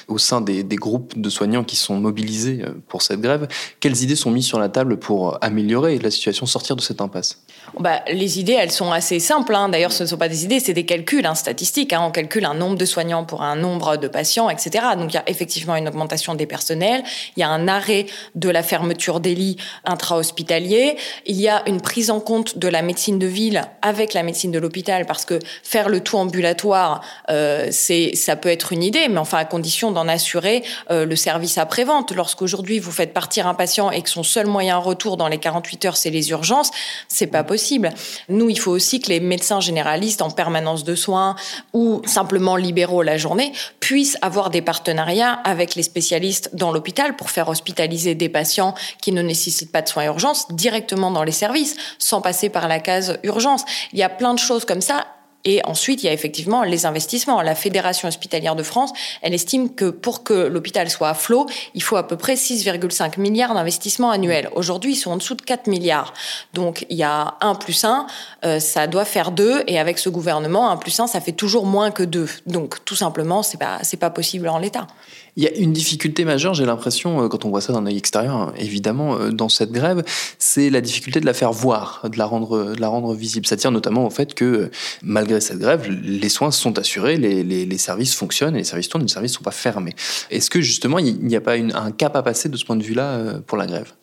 au 0.07 0.17
sein 0.19 0.41
des, 0.41 0.63
groupes 0.75 1.19
de 1.19 1.29
soignants 1.29 1.63
qui 1.63 1.75
sont 1.75 1.95
mobilisés 1.95 2.61
euh, 2.63 2.73
pour 2.87 3.01
cette 3.01 3.19
grève? 3.19 3.47
Quelles 3.79 4.01
idées 4.03 4.15
sont 4.15 4.29
mises 4.29 4.45
sur 4.45 4.59
la 4.59 4.69
table 4.69 4.97
pour 4.97 5.37
améliorer 5.41 5.97
la 5.97 6.11
situation, 6.11 6.45
sortir 6.45 6.75
de 6.75 6.81
cette 6.81 7.01
impasse? 7.01 7.41
Bah, 7.79 8.01
les 8.11 8.39
idées, 8.39 8.53
elles 8.53 8.71
sont 8.71 8.91
assez 8.91 9.19
simples. 9.19 9.55
Hein. 9.55 9.69
D'ailleurs, 9.69 9.91
ce 9.91 10.03
ne 10.03 10.07
sont 10.07 10.17
pas 10.17 10.29
des 10.29 10.43
idées, 10.43 10.59
c'est 10.59 10.73
des 10.73 10.85
calculs 10.85 11.25
hein, 11.25 11.35
statistiques. 11.35 11.93
Hein. 11.93 12.01
On 12.03 12.11
calcule 12.11 12.45
un 12.45 12.53
nombre 12.53 12.77
de 12.77 12.85
soignants 12.85 13.25
pour 13.25 13.41
un 13.41 13.55
nombre 13.55 13.97
de 13.97 14.07
patients, 14.07 14.49
etc. 14.49 14.85
Donc, 14.97 15.13
il 15.13 15.15
y 15.15 15.19
a 15.19 15.27
effectivement 15.27 15.75
une 15.75 15.87
augmentation 15.87 16.35
des 16.35 16.45
personnels. 16.45 17.03
Il 17.37 17.39
y 17.39 17.43
a 17.43 17.49
un 17.49 17.67
arrêt 17.67 18.05
de 18.35 18.49
la 18.49 18.61
fermeture 18.61 19.19
des 19.19 19.33
lits 19.33 19.57
intra-hospitaliers. 19.85 20.95
Il 21.25 21.39
y 21.41 21.49
a 21.49 21.67
une 21.67 21.81
prise 21.81 22.11
en 22.11 22.19
compte 22.19 22.59
de 22.59 22.67
la 22.67 22.83
médecine 22.83 23.17
de 23.17 23.27
ville 23.27 23.63
avec 23.81 24.13
la 24.13 24.21
médecine 24.21 24.51
de 24.51 24.59
l'hôpital, 24.59 25.07
parce 25.07 25.25
que 25.25 25.38
faire 25.63 25.89
le 25.89 26.01
tout 26.01 26.17
ambulatoire, 26.17 27.01
euh, 27.29 27.67
c'est, 27.71 28.15
ça 28.15 28.35
peut 28.35 28.49
être 28.49 28.73
une 28.73 28.83
idée, 28.83 29.07
mais 29.09 29.17
enfin 29.17 29.37
à 29.37 29.45
condition 29.45 29.91
d'en 29.91 30.07
assurer 30.07 30.63
euh, 30.91 31.05
le 31.05 31.15
service 31.15 31.57
après-vente. 31.57 32.11
Lorsqu'aujourd'hui 32.11 32.79
vous 32.79 32.91
faites 32.91 33.13
partir 33.13 33.47
un 33.47 33.53
patient 33.53 33.91
et 33.91 34.01
que 34.01 34.09
son 34.09 34.23
seul 34.23 34.47
moyen 34.47 34.79
de 34.79 34.83
retour 34.83 35.17
dans 35.17 35.27
les 35.27 35.37
48 35.37 35.85
heures 35.85 35.97
c'est 35.97 36.09
les 36.09 36.29
urgences, 36.31 36.71
c'est 37.07 37.27
pas 37.27 37.43
possible. 37.43 37.91
Nous, 38.29 38.49
il 38.49 38.59
faut 38.59 38.71
aussi 38.71 38.99
que 38.99 39.09
les 39.09 39.19
médecins 39.19 39.59
généralistes 39.59 40.21
en 40.21 40.29
permanence 40.29 40.83
de 40.83 40.95
soins 40.95 41.35
ou 41.73 42.01
simplement 42.05 42.55
libéraux 42.55 43.01
la 43.01 43.17
journée 43.17 43.51
puissent 43.79 44.17
avoir 44.21 44.49
des 44.49 44.61
partenariats 44.61 45.33
avec 45.43 45.75
les 45.75 45.83
spécialistes 45.83 46.51
dans 46.53 46.71
l'hôpital 46.71 47.15
pour 47.15 47.29
faire 47.29 47.49
hospitaliser 47.49 48.15
des 48.15 48.29
patients 48.29 48.73
qui 49.01 49.11
ne 49.11 49.21
nécessitent 49.21 49.71
pas 49.71 49.81
de 49.81 49.87
soins 49.87 50.05
urgences 50.05 50.47
directement 50.51 51.11
dans 51.11 51.23
les 51.23 51.31
services, 51.31 51.75
sans 51.97 52.21
passer 52.21 52.49
par 52.49 52.67
la 52.67 52.79
case 52.79 53.19
urgence. 53.23 53.63
Il 53.93 53.99
y 53.99 54.03
a 54.03 54.09
plein 54.09 54.33
de 54.33 54.39
choses 54.39 54.65
comme 54.65 54.81
ça 54.81 55.07
et 55.45 55.61
ensuite, 55.65 56.03
il 56.03 56.07
y 56.07 56.09
a 56.09 56.13
effectivement 56.13 56.63
les 56.63 56.85
investissements. 56.85 57.41
La 57.41 57.55
Fédération 57.55 58.07
hospitalière 58.07 58.55
de 58.55 58.63
France, 58.63 58.91
elle 59.21 59.33
estime 59.33 59.73
que 59.73 59.89
pour 59.89 60.23
que 60.23 60.33
l'hôpital 60.33 60.89
soit 60.89 61.09
à 61.09 61.13
flot, 61.13 61.47
il 61.73 61.81
faut 61.81 61.95
à 61.95 62.07
peu 62.07 62.17
près 62.17 62.35
6,5 62.35 63.19
milliards 63.19 63.53
d'investissements 63.53 64.11
annuels. 64.11 64.49
Aujourd'hui, 64.55 64.93
ils 64.93 64.97
sont 64.97 65.11
en 65.11 65.17
dessous 65.17 65.35
de 65.35 65.41
4 65.41 65.67
milliards. 65.67 66.13
Donc, 66.53 66.85
il 66.89 66.97
y 66.97 67.03
a 67.03 67.35
1 67.41 67.55
plus 67.55 67.83
1, 67.83 68.07
euh, 68.43 68.59
ça 68.59 68.87
doit 68.87 69.05
faire 69.05 69.31
2. 69.31 69.63
Et 69.67 69.79
avec 69.79 69.97
ce 69.97 70.09
gouvernement, 70.09 70.69
1 70.71 70.77
plus 70.77 70.99
1, 70.99 71.07
ça 71.07 71.21
fait 71.21 71.31
toujours 71.31 71.65
moins 71.65 71.91
que 71.91 72.03
2. 72.03 72.27
Donc, 72.45 72.83
tout 72.83 72.95
simplement, 72.95 73.41
c'est 73.41 73.57
pas, 73.57 73.79
c'est 73.83 73.97
pas 73.97 74.09
possible 74.09 74.49
en 74.49 74.57
l'état. 74.57 74.87
Il 75.35 75.43
y 75.43 75.47
a 75.47 75.55
une 75.55 75.73
difficulté 75.73 76.25
majeure, 76.25 76.53
j'ai 76.53 76.65
l'impression, 76.65 77.23
euh, 77.23 77.27
quand 77.27 77.45
on 77.45 77.49
voit 77.49 77.61
ça 77.61 77.73
d'un 77.73 77.85
œil 77.85 77.97
extérieur, 77.97 78.53
évidemment, 78.57 79.17
euh, 79.17 79.31
dans 79.31 79.49
cette 79.49 79.71
grève, 79.71 80.03
c'est 80.37 80.69
la 80.69 80.81
difficulté 80.81 81.19
de 81.19 81.25
la 81.25 81.33
faire 81.33 81.51
voir, 81.51 82.07
de 82.11 82.17
la 82.17 82.25
rendre, 82.25 82.75
de 82.75 82.81
la 82.81 82.87
rendre 82.87 83.13
visible. 83.13 83.45
Ça 83.47 83.57
tient 83.57 83.71
notamment 83.71 84.05
au 84.05 84.09
fait 84.09 84.33
que, 84.33 84.69
malgré 85.01 85.41
cette 85.41 85.59
grève, 85.59 85.89
les 85.89 86.29
soins 86.29 86.51
sont 86.51 86.77
assurés, 86.77 87.17
les, 87.17 87.77
services 87.77 88.13
fonctionnent 88.13 88.55
les 88.55 88.63
services 88.63 88.89
tournent, 88.89 89.03
les 89.03 89.09
services 89.09 89.31
ne 89.33 89.37
sont 89.37 89.43
pas 89.43 89.51
fermés. 89.51 89.95
Est-ce 90.29 90.49
que 90.49 90.61
justement, 90.61 90.99
il 90.99 91.17
n'y 91.25 91.35
a 91.35 91.41
pas 91.41 91.53
un 91.55 91.91
cap 91.91 92.15
à 92.15 92.23
passer 92.23 92.49
de 92.49 92.57
ce 92.57 92.65
point 92.65 92.75
de 92.75 92.83
vue-là 92.83 93.11
euh, 93.11 93.39
pour 93.39 93.57
la 93.57 93.65
grève? 93.65 93.93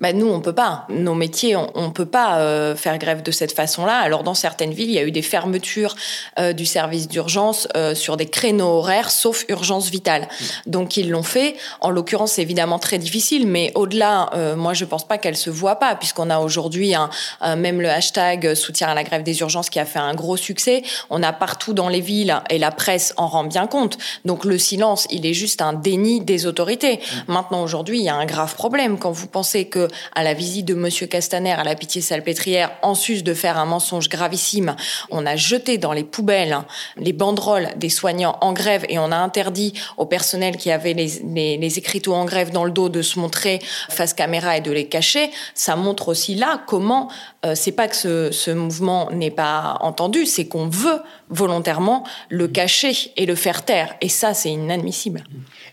Bah, 0.00 0.12
nous, 0.12 0.26
on 0.28 0.40
peut 0.40 0.54
pas. 0.54 0.86
Nos 0.88 1.14
métiers, 1.14 1.56
on, 1.56 1.70
on 1.74 1.90
peut 1.90 2.06
pas 2.06 2.38
euh, 2.38 2.74
faire 2.74 2.98
grève 2.98 3.22
de 3.22 3.30
cette 3.30 3.52
façon-là. 3.52 3.98
Alors, 3.98 4.22
dans 4.22 4.34
certaines 4.34 4.72
villes, 4.72 4.88
il 4.88 4.94
y 4.94 4.98
a 4.98 5.02
eu 5.04 5.12
des 5.12 5.22
fermetures 5.22 5.94
euh, 6.38 6.52
du 6.52 6.66
service 6.66 7.06
d'urgence 7.06 7.68
euh, 7.76 7.94
sur 7.94 8.16
des 8.16 8.26
créneaux 8.26 8.78
horaires, 8.78 9.10
sauf 9.10 9.44
urgence 9.48 9.90
vitale. 9.90 10.28
Donc, 10.66 10.96
ils 10.96 11.10
l'ont 11.10 11.22
fait. 11.22 11.54
En 11.80 11.90
l'occurrence, 11.90 12.32
c'est 12.32 12.42
évidemment 12.42 12.78
très 12.78 12.98
difficile, 12.98 13.46
mais 13.46 13.72
au-delà, 13.74 14.30
euh, 14.34 14.56
moi, 14.56 14.72
je 14.72 14.84
pense 14.84 15.06
pas 15.06 15.18
qu'elle 15.18 15.36
se 15.36 15.50
voit 15.50 15.76
pas, 15.76 15.94
puisqu'on 15.94 16.30
a 16.30 16.38
aujourd'hui 16.38 16.94
un, 16.94 17.10
un- 17.40 17.56
même 17.56 17.80
le 17.82 17.90
hashtag 17.90 18.54
soutien 18.54 18.88
à 18.88 18.94
la 18.94 19.04
grève 19.04 19.22
des 19.22 19.40
urgences 19.40 19.68
qui 19.68 19.78
a 19.78 19.84
fait 19.84 19.98
un 19.98 20.14
gros 20.14 20.38
succès. 20.38 20.82
On 21.10 21.22
a 21.22 21.32
partout 21.32 21.74
dans 21.74 21.88
les 21.90 22.00
villes, 22.00 22.40
et 22.48 22.58
la 22.58 22.70
presse 22.70 23.12
en 23.18 23.26
rend 23.28 23.44
bien 23.44 23.66
compte. 23.66 23.98
Donc, 24.24 24.46
le 24.46 24.56
silence, 24.56 25.06
il 25.10 25.26
est 25.26 25.34
juste 25.34 25.60
un 25.60 25.74
déni 25.74 26.22
des 26.22 26.46
autorités. 26.46 27.00
Maintenant, 27.28 27.62
aujourd'hui, 27.62 27.98
il 27.98 28.04
y 28.04 28.08
a 28.08 28.14
un 28.14 28.26
grave 28.26 28.54
problème. 28.54 28.98
Quand 28.98 29.10
vous 29.10 29.26
pensez 29.26 29.66
que 29.66 29.88
à 30.14 30.22
la 30.22 30.34
visite 30.34 30.66
de 30.66 30.74
Monsieur 30.74 31.06
Castaner 31.06 31.52
à 31.52 31.64
la 31.64 31.74
Pitié-Salpêtrière, 31.74 32.72
en 32.82 32.94
sus 32.94 33.22
de 33.22 33.34
faire 33.34 33.58
un 33.58 33.66
mensonge 33.66 34.08
gravissime, 34.08 34.76
on 35.10 35.26
a 35.26 35.36
jeté 35.36 35.78
dans 35.78 35.92
les 35.92 36.04
poubelles 36.04 36.58
les 36.96 37.12
banderoles 37.12 37.68
des 37.76 37.88
soignants 37.88 38.36
en 38.40 38.52
grève 38.52 38.84
et 38.88 38.98
on 38.98 39.12
a 39.12 39.16
interdit 39.16 39.74
au 39.96 40.06
personnel 40.06 40.56
qui 40.56 40.70
avait 40.70 40.94
les, 40.94 41.20
les, 41.34 41.56
les 41.56 41.78
écriteaux 41.78 42.14
en 42.14 42.24
grève 42.24 42.50
dans 42.50 42.64
le 42.64 42.70
dos 42.70 42.88
de 42.88 43.02
se 43.02 43.18
montrer 43.18 43.60
face 43.88 44.14
caméra 44.14 44.56
et 44.56 44.60
de 44.60 44.70
les 44.70 44.86
cacher. 44.86 45.30
Ça 45.54 45.76
montre 45.76 46.08
aussi 46.08 46.34
là 46.34 46.62
comment 46.66 47.10
euh, 47.44 47.54
c'est 47.54 47.72
pas 47.72 47.88
que 47.88 47.96
ce, 47.96 48.30
ce 48.30 48.50
mouvement 48.50 49.10
n'est 49.10 49.30
pas 49.30 49.78
entendu, 49.80 50.26
c'est 50.26 50.46
qu'on 50.46 50.68
veut 50.68 51.00
volontairement 51.30 52.04
le 52.28 52.48
cacher 52.48 52.92
et 53.16 53.24
le 53.24 53.34
faire 53.34 53.64
taire. 53.64 53.94
Et 54.00 54.08
ça, 54.08 54.34
c'est 54.34 54.50
inadmissible. 54.50 55.24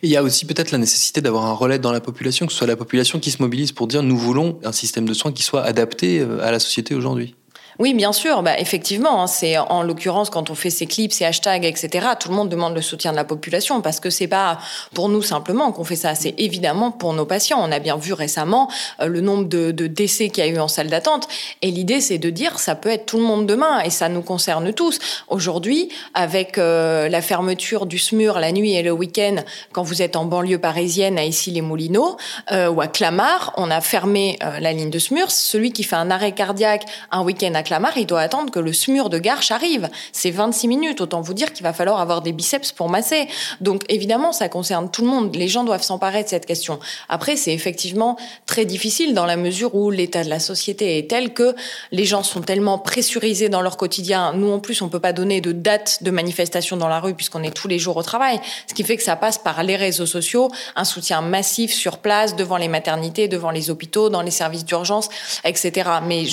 Il 0.02 0.10
y 0.10 0.16
a 0.16 0.24
aussi 0.24 0.46
peut-être 0.46 0.72
la 0.72 0.78
nécessité 0.78 1.20
d'avoir 1.20 1.46
un 1.46 1.54
relais 1.54 1.80
dans 1.80 1.92
la 1.92 2.00
population, 2.00 2.46
que 2.46 2.52
ce 2.52 2.60
soit 2.60 2.68
la 2.68 2.76
population 2.76 3.20
qui 3.20 3.32
se 3.32 3.42
mobilise 3.42 3.72
pour 3.72 3.88
dire 3.88 4.04
nous 4.08 4.18
voulons 4.18 4.60
un 4.64 4.72
système 4.72 5.08
de 5.08 5.14
soins 5.14 5.32
qui 5.32 5.44
soit 5.44 5.64
adapté 5.64 6.20
euh, 6.20 6.42
à 6.42 6.52
la 6.52 6.60
société 6.60 6.96
aujourd'hui. 6.96 7.36
Oui, 7.80 7.94
bien 7.94 8.12
sûr. 8.12 8.42
Bah, 8.42 8.58
effectivement, 8.58 9.22
hein, 9.22 9.28
c'est 9.28 9.58
en 9.58 9.84
l'occurrence 9.84 10.32
quand 10.32 10.50
on 10.50 10.56
fait 10.56 10.72
ces 10.72 10.88
clips, 10.88 11.14
ces 11.14 11.26
hashtags, 11.26 11.64
etc. 11.64 12.08
Tout 12.20 12.30
le 12.30 12.36
monde 12.36 12.50
demande 12.50 12.74
le 12.74 12.82
soutien 12.82 13.12
de 13.12 13.16
la 13.16 13.24
population 13.24 13.82
parce 13.82 14.00
que 14.00 14.10
c'est 14.10 14.28
pas 14.28 14.58
pour 14.96 15.10
nous 15.10 15.22
simplement 15.22 15.72
qu'on 15.72 15.84
fait 15.84 15.96
ça. 15.96 16.16
C'est 16.16 16.34
évidemment 16.40 16.90
pour 16.90 17.14
nos 17.14 17.26
patients. 17.26 17.60
On 17.62 17.72
a 17.72 17.78
bien 17.78 17.96
vu 17.96 18.14
récemment 18.14 18.68
euh, 19.00 19.06
le 19.06 19.22
nombre 19.22 19.46
de, 19.46 19.72
décès 19.72 20.30
qu'il 20.30 20.44
y 20.44 20.48
a 20.48 20.50
eu 20.50 20.58
en 20.58 20.68
salle 20.68 20.88
d'attente. 20.88 21.28
Et 21.62 21.70
l'idée, 21.70 22.02
c'est 22.02 22.18
de 22.18 22.32
dire 22.32 22.58
ça 22.58 22.74
peut 22.74 22.90
être 22.90 23.06
tout 23.06 23.18
le 23.18 23.24
monde 23.24 23.46
demain 23.46 23.82
et 23.82 23.92
ça 23.92 24.10
nous 24.10 24.24
concerne 24.24 24.74
tous. 24.74 24.98
Aujourd'hui, 25.28 25.90
avec 26.16 26.58
euh, 26.58 27.10
la 27.10 27.22
fermeture 27.22 27.86
du 27.86 28.00
SMUR 28.00 28.40
la 28.40 28.52
nuit 28.52 28.74
et 28.74 28.82
le 28.82 28.92
week-end, 28.92 29.36
quand 29.72 29.84
vous 29.84 30.02
êtes 30.02 30.16
en 30.16 30.26
banlieue 30.26 30.58
parisienne 30.58 31.20
à 31.20 31.26
Issy-les-Moulineaux 31.26 32.18
euh, 32.52 32.70
ou 32.70 32.82
à 32.82 32.88
Clamart, 32.88 33.54
on 33.58 33.70
a 33.70 33.82
fermé 33.82 34.40
la 34.42 34.74
ligne 34.74 34.90
de 34.90 35.00
SMUR. 35.00 35.30
Celui 35.30 35.72
qui 35.72 35.84
fait 35.84 35.96
un 35.96 36.10
arrêt 36.10 36.32
cardiaque 36.32 36.86
un 37.12 37.22
week-end 37.22 37.54
à 37.54 37.64
Il 37.96 38.06
doit 38.06 38.22
attendre 38.22 38.52
que 38.52 38.60
le 38.60 38.74
SMUR 38.74 39.10
de 39.10 39.18
Garches 39.18 39.52
arrive. 39.52 39.90
C'est 40.12 40.32
26 40.32 40.68
minutes. 40.68 41.02
Autant 41.02 41.22
vous 41.22 41.34
dire 41.34 41.54
qu'il 41.54 41.64
va 41.64 41.74
falloir 41.74 42.00
avoir 42.00 42.22
des 42.22 42.32
biceps 42.32 42.72
pour 42.72 42.90
masser. 42.90 43.28
Donc 43.62 43.84
évidemment, 43.90 44.32
ça 44.32 44.50
concerne 44.50 44.90
tout 44.92 45.02
le 45.02 45.08
monde. 45.08 45.36
Les 45.36 45.48
gens 45.48 45.64
doivent 45.64 45.84
s'emparer 45.84 46.24
de 46.24 46.30
cette 46.30 46.46
question. 46.46 46.80
Après, 47.10 47.36
c'est 47.36 47.54
effectivement 47.54 48.18
très 48.46 48.66
difficile 48.66 49.14
dans 49.14 49.26
la 49.26 49.36
mesure 49.36 49.76
où 49.76 49.92
l'état 49.92 50.24
de 50.24 50.30
la 50.30 50.40
société 50.40 50.98
est 50.98 51.10
tel 51.10 51.34
que 51.34 51.56
les 51.92 52.06
gens 52.06 52.24
sont 52.24 52.42
tellement 52.42 52.78
pressurisés 52.78 53.50
dans 53.50 53.62
leur 53.62 53.78
quotidien. 53.78 54.34
Nous, 54.34 54.52
en 54.52 54.60
plus, 54.60 54.82
on 54.82 54.90
peut 54.90 55.00
pas 55.00 55.14
donner 55.14 55.42
de 55.42 55.52
date 55.52 56.04
de 56.04 56.12
manifestation 56.12 56.78
dans 56.78 56.88
la 56.88 57.00
rue 57.00 57.16
puisqu'on 57.16 57.44
est 57.44 57.56
tous 57.56 57.68
les 57.68 57.80
jours 57.80 57.98
au 57.98 58.04
travail. 58.04 58.40
Ce 58.68 58.74
qui 58.74 58.84
fait 58.84 58.98
que 58.98 59.04
ça 59.04 59.16
passe 59.16 59.38
par 59.38 59.64
les 59.64 59.76
réseaux 59.76 60.06
sociaux, 60.06 60.52
un 60.76 60.86
soutien 60.86 61.22
massif 61.22 61.74
sur 61.74 61.98
place, 61.98 62.36
devant 62.36 62.58
les 62.58 62.68
maternités, 62.68 63.28
devant 63.28 63.52
les 63.52 63.70
hôpitaux, 63.70 64.10
dans 64.10 64.22
les 64.22 64.32
services 64.32 64.66
d'urgence, 64.66 65.10
etc. 65.44 65.90
Mais 66.06 66.26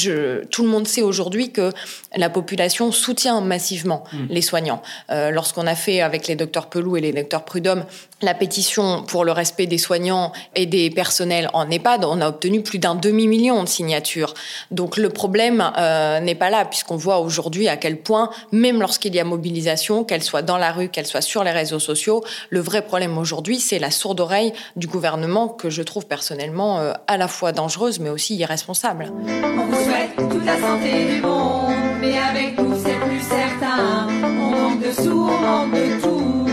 tout 0.51 0.63
le 0.63 0.69
monde 0.69 0.87
sait 0.87 1.03
aujourd'hui 1.03 1.24
que 1.53 1.73
la 2.17 2.31
population 2.31 2.93
soutient 2.93 3.41
massivement 3.41 4.05
les 4.29 4.43
soignants. 4.43 4.83
Euh, 5.11 5.31
Lorsqu'on 5.31 5.67
a 5.67 5.75
fait 5.75 6.01
avec 6.01 6.27
les 6.27 6.37
docteurs 6.37 6.69
Pelou 6.69 6.97
et 6.97 7.01
les 7.01 7.13
docteurs 7.13 7.45
Prudhomme 7.45 7.85
la 8.25 8.35
pétition 8.35 9.03
pour 9.03 9.25
le 9.25 9.33
respect 9.33 9.67
des 9.67 9.79
soignants 9.79 10.33
et 10.57 10.67
des 10.67 10.91
personnels 10.91 11.51
en 11.53 11.71
EHPAD, 11.71 12.05
on 12.05 12.21
a 12.21 12.29
obtenu 12.29 12.63
plus 12.63 12.79
d'un 12.79 12.95
demi-million 12.95 13.63
de 13.63 13.69
signatures. 13.69 14.35
Donc 14.71 14.97
le 14.97 15.11
problème 15.11 15.73
euh, 15.79 16.21
n'est 16.21 16.35
pas 16.35 16.51
là, 16.51 16.65
puisqu'on 16.65 16.97
voit 16.97 17.19
aujourd'hui 17.19 17.69
à 17.69 17.77
quel 17.77 17.99
point, 17.99 18.31
même 18.51 18.81
lorsqu'il 18.81 19.15
y 19.15 19.21
a 19.21 19.25
mobilisation, 19.25 20.05
qu'elle 20.05 20.23
soit 20.23 20.43
dans 20.43 20.59
la 20.59 20.73
rue, 20.73 20.89
qu'elle 20.89 21.07
soit 21.07 21.21
sur 21.21 21.45
les 21.45 21.51
réseaux 21.51 21.79
sociaux, 21.79 22.25
le 22.51 22.61
vrai 22.61 22.83
problème 22.83 23.19
aujourd'hui, 23.19 23.61
c'est 23.61 23.79
la 23.79 23.91
sourde 23.91 24.21
oreille 24.21 24.53
du 24.77 24.87
gouvernement 24.87 25.49
que 25.49 25.71
je 25.71 25.83
trouve 25.83 26.07
personnellement 26.07 26.81
euh, 26.81 26.93
à 27.07 27.17
la 27.17 27.29
fois 27.29 27.53
dangereuse, 27.53 28.01
mais 28.01 28.11
aussi 28.11 28.37
irresponsable. 28.37 29.13
On 29.43 29.67
vous 29.67 29.85
souhaite 29.85 30.17
toute 30.17 30.45
la 30.45 30.59
santé 30.59 31.14
mais 32.01 32.19
avec 32.19 32.57
tout 32.57 32.75
c'est 32.77 32.99
plus 33.07 33.21
certain. 33.21 34.07
On 34.23 34.51
manque 34.51 34.81
de 34.81 34.93
sous, 34.93 35.11
on 35.11 35.41
manque 35.47 35.73
de 35.73 36.01
tout, 36.03 36.47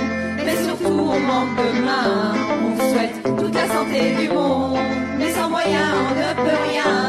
mais 0.45 0.55
surtout 0.65 0.99
on 1.15 1.19
manque 1.19 1.55
de 1.55 1.85
mains. 1.85 2.33
On 2.63 2.69
vous 2.69 2.93
souhaite 2.93 3.23
toute 3.23 3.55
la 3.55 3.67
santé 3.67 4.15
du 4.19 4.29
monde, 4.29 4.77
mais 5.17 5.31
sans 5.31 5.49
moyens 5.49 5.93
on 6.09 6.15
ne 6.15 6.49
peut 6.49 6.57
rien. 6.71 7.00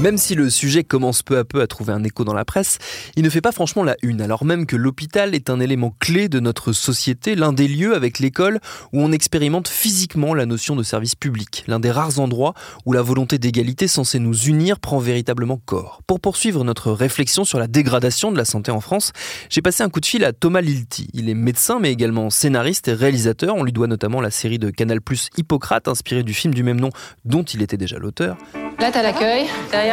Même 0.00 0.16
si 0.16 0.34
le 0.34 0.48
sujet 0.48 0.82
commence 0.82 1.22
peu 1.22 1.36
à 1.36 1.44
peu 1.44 1.60
à 1.60 1.66
trouver 1.66 1.92
un 1.92 2.02
écho 2.04 2.24
dans 2.24 2.32
la 2.32 2.46
presse, 2.46 2.78
il 3.16 3.22
ne 3.22 3.28
fait 3.28 3.42
pas 3.42 3.52
franchement 3.52 3.84
la 3.84 3.96
une, 4.00 4.22
alors 4.22 4.46
même 4.46 4.64
que 4.64 4.74
l'hôpital 4.74 5.34
est 5.34 5.50
un 5.50 5.60
élément 5.60 5.94
clé 6.00 6.30
de 6.30 6.40
notre 6.40 6.72
société, 6.72 7.34
l'un 7.34 7.52
des 7.52 7.68
lieux 7.68 7.94
avec 7.94 8.18
l'école 8.18 8.60
où 8.94 9.02
on 9.02 9.12
expérimente 9.12 9.68
physiquement 9.68 10.32
la 10.32 10.46
notion 10.46 10.74
de 10.74 10.82
service 10.82 11.14
public, 11.16 11.64
l'un 11.66 11.80
des 11.80 11.90
rares 11.90 12.18
endroits 12.18 12.54
où 12.86 12.94
la 12.94 13.02
volonté 13.02 13.38
d'égalité 13.38 13.88
censée 13.88 14.20
nous 14.20 14.44
unir 14.44 14.80
prend 14.80 15.00
véritablement 15.00 15.60
corps. 15.62 16.00
Pour 16.06 16.18
poursuivre 16.18 16.64
notre 16.64 16.92
réflexion 16.92 17.44
sur 17.44 17.58
la 17.58 17.66
dégradation 17.66 18.32
de 18.32 18.38
la 18.38 18.46
santé 18.46 18.70
en 18.70 18.80
France, 18.80 19.12
j'ai 19.50 19.60
passé 19.60 19.82
un 19.82 19.90
coup 19.90 20.00
de 20.00 20.06
fil 20.06 20.24
à 20.24 20.32
Thomas 20.32 20.62
Lilti. 20.62 21.08
Il 21.12 21.28
est 21.28 21.34
médecin 21.34 21.78
mais 21.78 21.92
également 21.92 22.30
scénariste 22.30 22.88
et 22.88 22.94
réalisateur, 22.94 23.54
on 23.54 23.64
lui 23.64 23.72
doit 23.72 23.86
notamment 23.86 24.22
la 24.22 24.30
série 24.30 24.58
de 24.58 24.70
Canal+ 24.70 25.00
Hippocrate 25.36 25.88
inspirée 25.88 26.22
du 26.22 26.32
film 26.32 26.54
du 26.54 26.62
même 26.62 26.80
nom 26.80 26.88
dont 27.26 27.42
il 27.42 27.60
était 27.60 27.76
déjà 27.76 27.98
l'auteur. 27.98 28.38
Là, 28.80 28.90
t'as 28.90 29.02
l'accueil. 29.02 29.46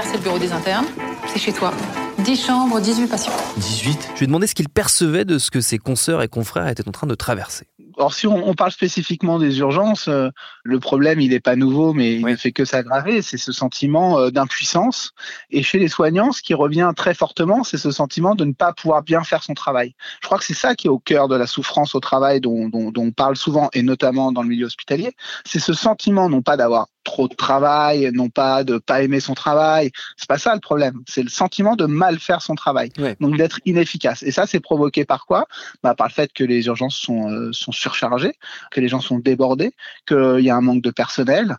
C'est 0.05 0.17
le 0.17 0.23
bureau 0.23 0.39
des 0.39 0.51
internes. 0.51 0.85
C'est 1.27 1.39
chez 1.39 1.53
toi. 1.53 1.71
10 2.19 2.45
chambres, 2.45 2.79
18 2.79 3.07
patients. 3.07 3.33
18. 3.57 4.09
Je 4.13 4.17
lui 4.19 4.23
ai 4.23 4.27
demandé 4.27 4.47
ce 4.47 4.55
qu'il 4.55 4.69
percevait 4.69 5.25
de 5.25 5.37
ce 5.37 5.51
que 5.51 5.61
ses 5.61 5.77
consoeurs 5.77 6.21
et 6.23 6.27
confrères 6.27 6.67
étaient 6.67 6.87
en 6.87 6.91
train 6.91 7.07
de 7.07 7.15
traverser. 7.15 7.67
Or, 7.99 8.13
si 8.13 8.27
on, 8.27 8.53
parle 8.53 8.71
spécifiquement 8.71 9.39
des 9.39 9.57
urgences, 9.57 10.07
euh, 10.07 10.29
le 10.63 10.79
problème, 10.79 11.19
il 11.19 11.31
n'est 11.31 11.39
pas 11.39 11.55
nouveau, 11.55 11.93
mais 11.93 12.15
il 12.17 12.23
Oui. 12.23 12.31
ne 12.33 12.35
fait 12.37 12.51
que 12.51 12.63
s'aggraver. 12.63 13.23
C'est 13.23 13.37
ce 13.37 13.51
sentiment 13.51 14.19
euh, 14.19 14.29
d'impuissance. 14.29 15.13
Et 15.49 15.63
chez 15.63 15.79
les 15.79 15.87
soignants, 15.87 16.31
ce 16.31 16.43
qui 16.43 16.53
revient 16.53 16.91
très 16.95 17.15
fortement, 17.15 17.63
c'est 17.63 17.79
ce 17.79 17.89
sentiment 17.89 18.35
de 18.35 18.45
ne 18.45 18.53
pas 18.53 18.71
pouvoir 18.73 19.01
bien 19.01 19.23
faire 19.23 19.41
son 19.41 19.55
travail. 19.55 19.95
Je 20.21 20.27
crois 20.27 20.37
que 20.37 20.45
c'est 20.45 20.53
ça 20.53 20.75
qui 20.75 20.85
est 20.85 20.91
au 20.91 20.99
cœur 20.99 21.27
de 21.27 21.35
la 21.35 21.47
souffrance 21.47 21.95
au 21.95 21.99
travail 21.99 22.39
dont, 22.39 22.69
dont- 22.69 22.91
dont 22.91 23.01
on 23.05 23.11
parle 23.11 23.35
souvent, 23.35 23.69
et 23.73 23.81
notamment 23.81 24.31
dans 24.31 24.43
le 24.43 24.49
milieu 24.49 24.67
hospitalier. 24.67 25.13
C'est 25.45 25.59
ce 25.59 25.73
sentiment, 25.73 26.29
non 26.29 26.43
pas 26.43 26.55
d'avoir 26.55 26.87
trop 27.07 27.29
de 27.29 27.35
travail, 27.35 28.11
non 28.13 28.29
pas 28.29 28.65
de 28.65 28.77
pas 28.77 29.01
aimer 29.01 29.21
son 29.21 29.33
travail. 29.33 29.91
C'est 30.17 30.27
pas 30.27 30.37
ça 30.37 30.53
le 30.53 30.59
problème. 30.59 31.01
C'est 31.07 31.23
le 31.23 31.29
sentiment 31.29 31.75
de 31.75 31.85
mal 31.85 32.19
faire 32.19 32.41
son 32.41 32.53
travail. 32.53 32.91
Ouais. 32.99 33.15
Donc 33.21 33.37
d'être 33.37 33.59
inefficace. 33.65 34.23
Et 34.23 34.31
ça, 34.31 34.45
c'est 34.45 34.59
provoqué 34.59 35.05
par 35.05 35.25
quoi? 35.25 35.47
Bah, 35.83 35.95
Par 35.95 36.07
le 36.07 36.13
fait 36.13 36.31
que 36.33 36.43
les 36.43 36.67
urgences 36.67 36.97
sont, 36.97 37.31
euh, 37.31 37.51
sont 37.53 37.71
surchargées, 37.71 38.33
que 38.71 38.81
les 38.81 38.89
gens 38.89 38.99
sont 38.99 39.19
débordés, 39.19 39.71
qu'il 40.05 40.41
y 40.41 40.49
a 40.49 40.55
un 40.55 40.61
manque 40.61 40.83
de 40.83 40.91
personnel, 40.91 41.55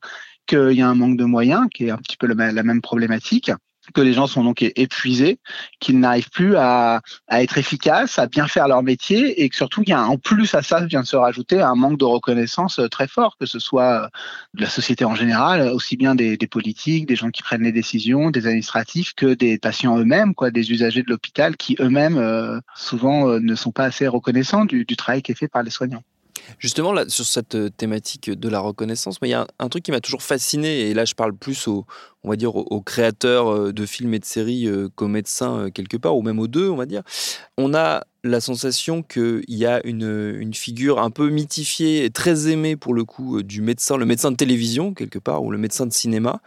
qu'il 0.47 0.73
y 0.73 0.83
a 0.83 0.88
un 0.88 0.95
manque 0.95 1.17
de 1.17 1.25
moyens, 1.25 1.67
qui 1.75 1.87
est 1.87 1.90
un 1.90 1.99
petit 1.99 2.17
peu 2.19 2.26
le 2.26 2.35
la 2.35 2.62
même 2.62 2.83
problématique 2.83 3.50
que 3.95 4.00
les 4.00 4.12
gens 4.12 4.26
sont 4.26 4.45
donc 4.45 4.62
épuisés, 4.62 5.38
qu'ils 5.80 5.99
n'arrivent 5.99 6.30
plus 6.30 6.57
à, 6.57 7.00
être 7.30 7.59
efficaces, 7.59 8.18
à 8.18 8.26
bien 8.26 8.47
faire 8.47 8.68
leur 8.68 8.83
métier, 8.83 9.42
et 9.42 9.49
que 9.49 9.57
surtout, 9.57 9.83
il 9.83 9.90
y 9.90 9.92
a 9.92 10.02
en 10.02 10.16
plus 10.16 10.54
à 10.54 10.62
ça 10.62 10.85
vient 10.85 11.02
de 11.02 11.07
se 11.07 11.16
rajouter 11.16 11.61
un 11.61 11.75
manque 11.75 11.99
de 11.99 12.04
reconnaissance 12.04 12.78
euh, 12.78 12.88
très 12.88 13.09
fort, 13.09 13.37
que 13.38 13.47
ce 13.47 13.59
soit 13.59 14.04
euh, 14.04 14.09
de 14.54 14.62
la 14.62 14.71
société 14.71 15.04
en 15.04 15.14
général, 15.14 15.62
aussi 15.68 15.97
bien 15.97 16.14
des, 16.14 16.37
politiques, 16.50 17.07
des 17.07 17.16
gens 17.16 17.30
qui 17.30 17.42
prennent 17.42 17.62
les 17.62 17.73
décisions, 17.73 18.30
des 18.30 18.47
administratifs, 18.47 19.14
que 19.14 19.35
des 19.35 19.59
patients 19.59 19.99
eux-mêmes, 19.99 20.35
quoi, 20.35 20.50
des 20.50 20.71
usagers 20.71 21.02
de 21.02 21.11
l'hôpital 21.11 21.57
qui 21.57 21.76
eux-mêmes 21.80 22.18
euh, 22.18 22.61
souvent 22.75 23.28
euh, 23.28 23.40
ne 23.40 23.54
sont 23.54 23.73
pas 23.73 23.85
assez 23.85 24.07
reconnaissants 24.07 24.64
du, 24.64 24.85
travail 24.97 25.23
qui 25.23 25.33
est 25.33 25.35
fait 25.35 25.49
par 25.49 25.62
les 25.62 25.71
soignants. 25.71 26.02
Justement, 26.59 26.95
sur 27.09 27.26
cette 27.26 27.54
euh, 27.54 27.68
thématique 27.68 28.30
de 28.30 28.49
la 28.49 28.61
reconnaissance, 28.61 29.18
il 29.23 29.28
y 29.28 29.35
a 29.35 29.42
un, 29.42 29.47
un 29.59 29.68
truc 29.68 29.83
qui 29.83 29.90
m'a 29.90 30.00
toujours 30.00 30.23
fasciné, 30.23 30.88
et 30.88 30.95
là, 30.95 31.04
je 31.04 31.14
parle 31.14 31.37
plus 31.37 31.68
aux, 31.68 31.87
on 32.28 32.30
va 32.30 32.37
dire, 32.37 32.54
aux 32.56 32.82
créateurs 32.82 33.73
de 33.73 33.87
films 33.87 34.12
et 34.12 34.18
de 34.18 34.25
séries 34.26 34.68
qu'aux 34.97 35.08
médecins 35.08 35.70
quelque 35.70 35.97
part, 35.97 36.14
ou 36.14 36.20
même 36.20 36.38
aux 36.38 36.47
deux, 36.47 36.68
on 36.68 36.76
va 36.76 36.85
dire. 36.85 37.02
On 37.56 37.73
a 37.73 38.04
la 38.23 38.40
sensation 38.40 39.02
qu'il 39.02 39.44
y 39.49 39.64
a 39.64 39.80
une, 39.87 40.37
une, 40.38 40.52
figure 40.52 41.00
un 41.00 41.11
peu 41.11 41.30
mythifiée 41.30 42.04
et 42.04 42.11
très 42.11 42.49
aimée 42.49 42.76
pour 42.76 42.92
le 42.92 43.04
coup 43.04 43.42
du 43.42 43.62
médecin, 43.62 43.97
le 43.97 44.04
médecin 44.04 44.30
de 44.30 44.37
télévision 44.37 44.92
quelque 44.92 45.18
part, 45.18 45.42
ou 45.42 45.50
le 45.50 45.58
médecin 45.58 45.87
de 45.87 45.92
cinéma, 45.92 46.42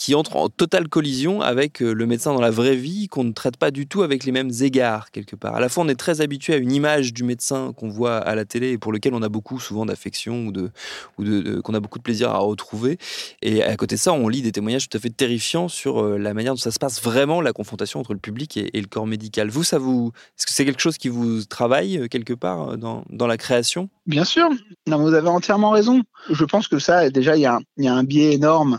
qui 0.00 0.14
entre 0.14 0.36
en 0.36 0.48
totale 0.48 0.88
collision 0.88 1.42
avec 1.42 1.80
le 1.80 2.06
médecin 2.06 2.32
dans 2.32 2.40
la 2.40 2.50
vraie 2.50 2.74
vie, 2.74 3.06
qu'on 3.08 3.22
ne 3.22 3.32
traite 3.32 3.58
pas 3.58 3.70
du 3.70 3.86
tout 3.86 4.02
avec 4.02 4.24
les 4.24 4.32
mêmes 4.32 4.50
égards 4.62 5.10
quelque 5.10 5.36
part. 5.36 5.54
À 5.54 5.60
la 5.60 5.68
fois, 5.68 5.84
on 5.84 5.88
est 5.88 5.94
très 5.94 6.22
habitué 6.22 6.54
à 6.54 6.56
une 6.56 6.72
image 6.72 7.12
du 7.12 7.22
médecin 7.22 7.74
qu'on 7.76 7.90
voit 7.90 8.16
à 8.16 8.34
la 8.34 8.46
télé 8.46 8.70
et 8.70 8.78
pour 8.78 8.92
lequel 8.92 9.12
on 9.12 9.20
a 9.20 9.28
beaucoup 9.28 9.60
souvent 9.60 9.84
d'affection 9.84 10.46
ou 10.46 10.52
de, 10.52 10.70
ou 11.18 11.24
de, 11.24 11.60
qu'on 11.60 11.74
a 11.74 11.80
beaucoup 11.80 11.98
de 11.98 12.02
plaisir 12.02 12.30
à 12.30 12.38
retrouver. 12.38 12.96
Et 13.42 13.62
à 13.62 13.76
côté 13.76 13.98
ça, 13.98 14.14
on 14.14 14.26
lit 14.28 14.40
des 14.40 14.52
témoignages 14.52 14.88
tout 14.88 14.96
à 14.96 15.00
fait 15.00 15.10
terrifiants 15.20 15.68
sur 15.68 16.02
la 16.02 16.32
manière 16.32 16.54
dont 16.54 16.60
ça 16.60 16.70
se 16.70 16.78
passe 16.78 17.02
vraiment 17.02 17.42
la 17.42 17.52
confrontation 17.52 18.00
entre 18.00 18.14
le 18.14 18.18
public 18.18 18.56
et, 18.56 18.80
le 18.80 18.86
corps 18.86 19.06
médical. 19.06 19.50
Vous, 19.50 19.64
ça 19.64 19.78
vous, 19.78 20.12
est-ce 20.38 20.46
que 20.46 20.52
c'est 20.52 20.64
quelque 20.64 20.80
chose 20.80 20.96
qui 20.96 21.10
vous 21.10 21.44
travaille 21.44 21.98
euh, 21.98 22.08
quelque 22.08 22.32
part 22.32 22.70
euh, 22.70 22.76
dans, 22.76 23.26
la 23.26 23.36
création? 23.36 23.90
Bien 24.06 24.24
sûr, 24.24 24.48
vous 24.86 25.12
avez 25.12 25.28
entièrement 25.28 25.70
raison. 25.70 26.02
Je 26.30 26.44
pense 26.46 26.68
que 26.68 26.78
ça, 26.78 27.10
déjà, 27.10 27.36
il 27.36 27.40
y 27.40 27.82
y 27.82 27.88
a 27.88 27.94
un 27.94 28.04
biais 28.04 28.32
énorme 28.32 28.78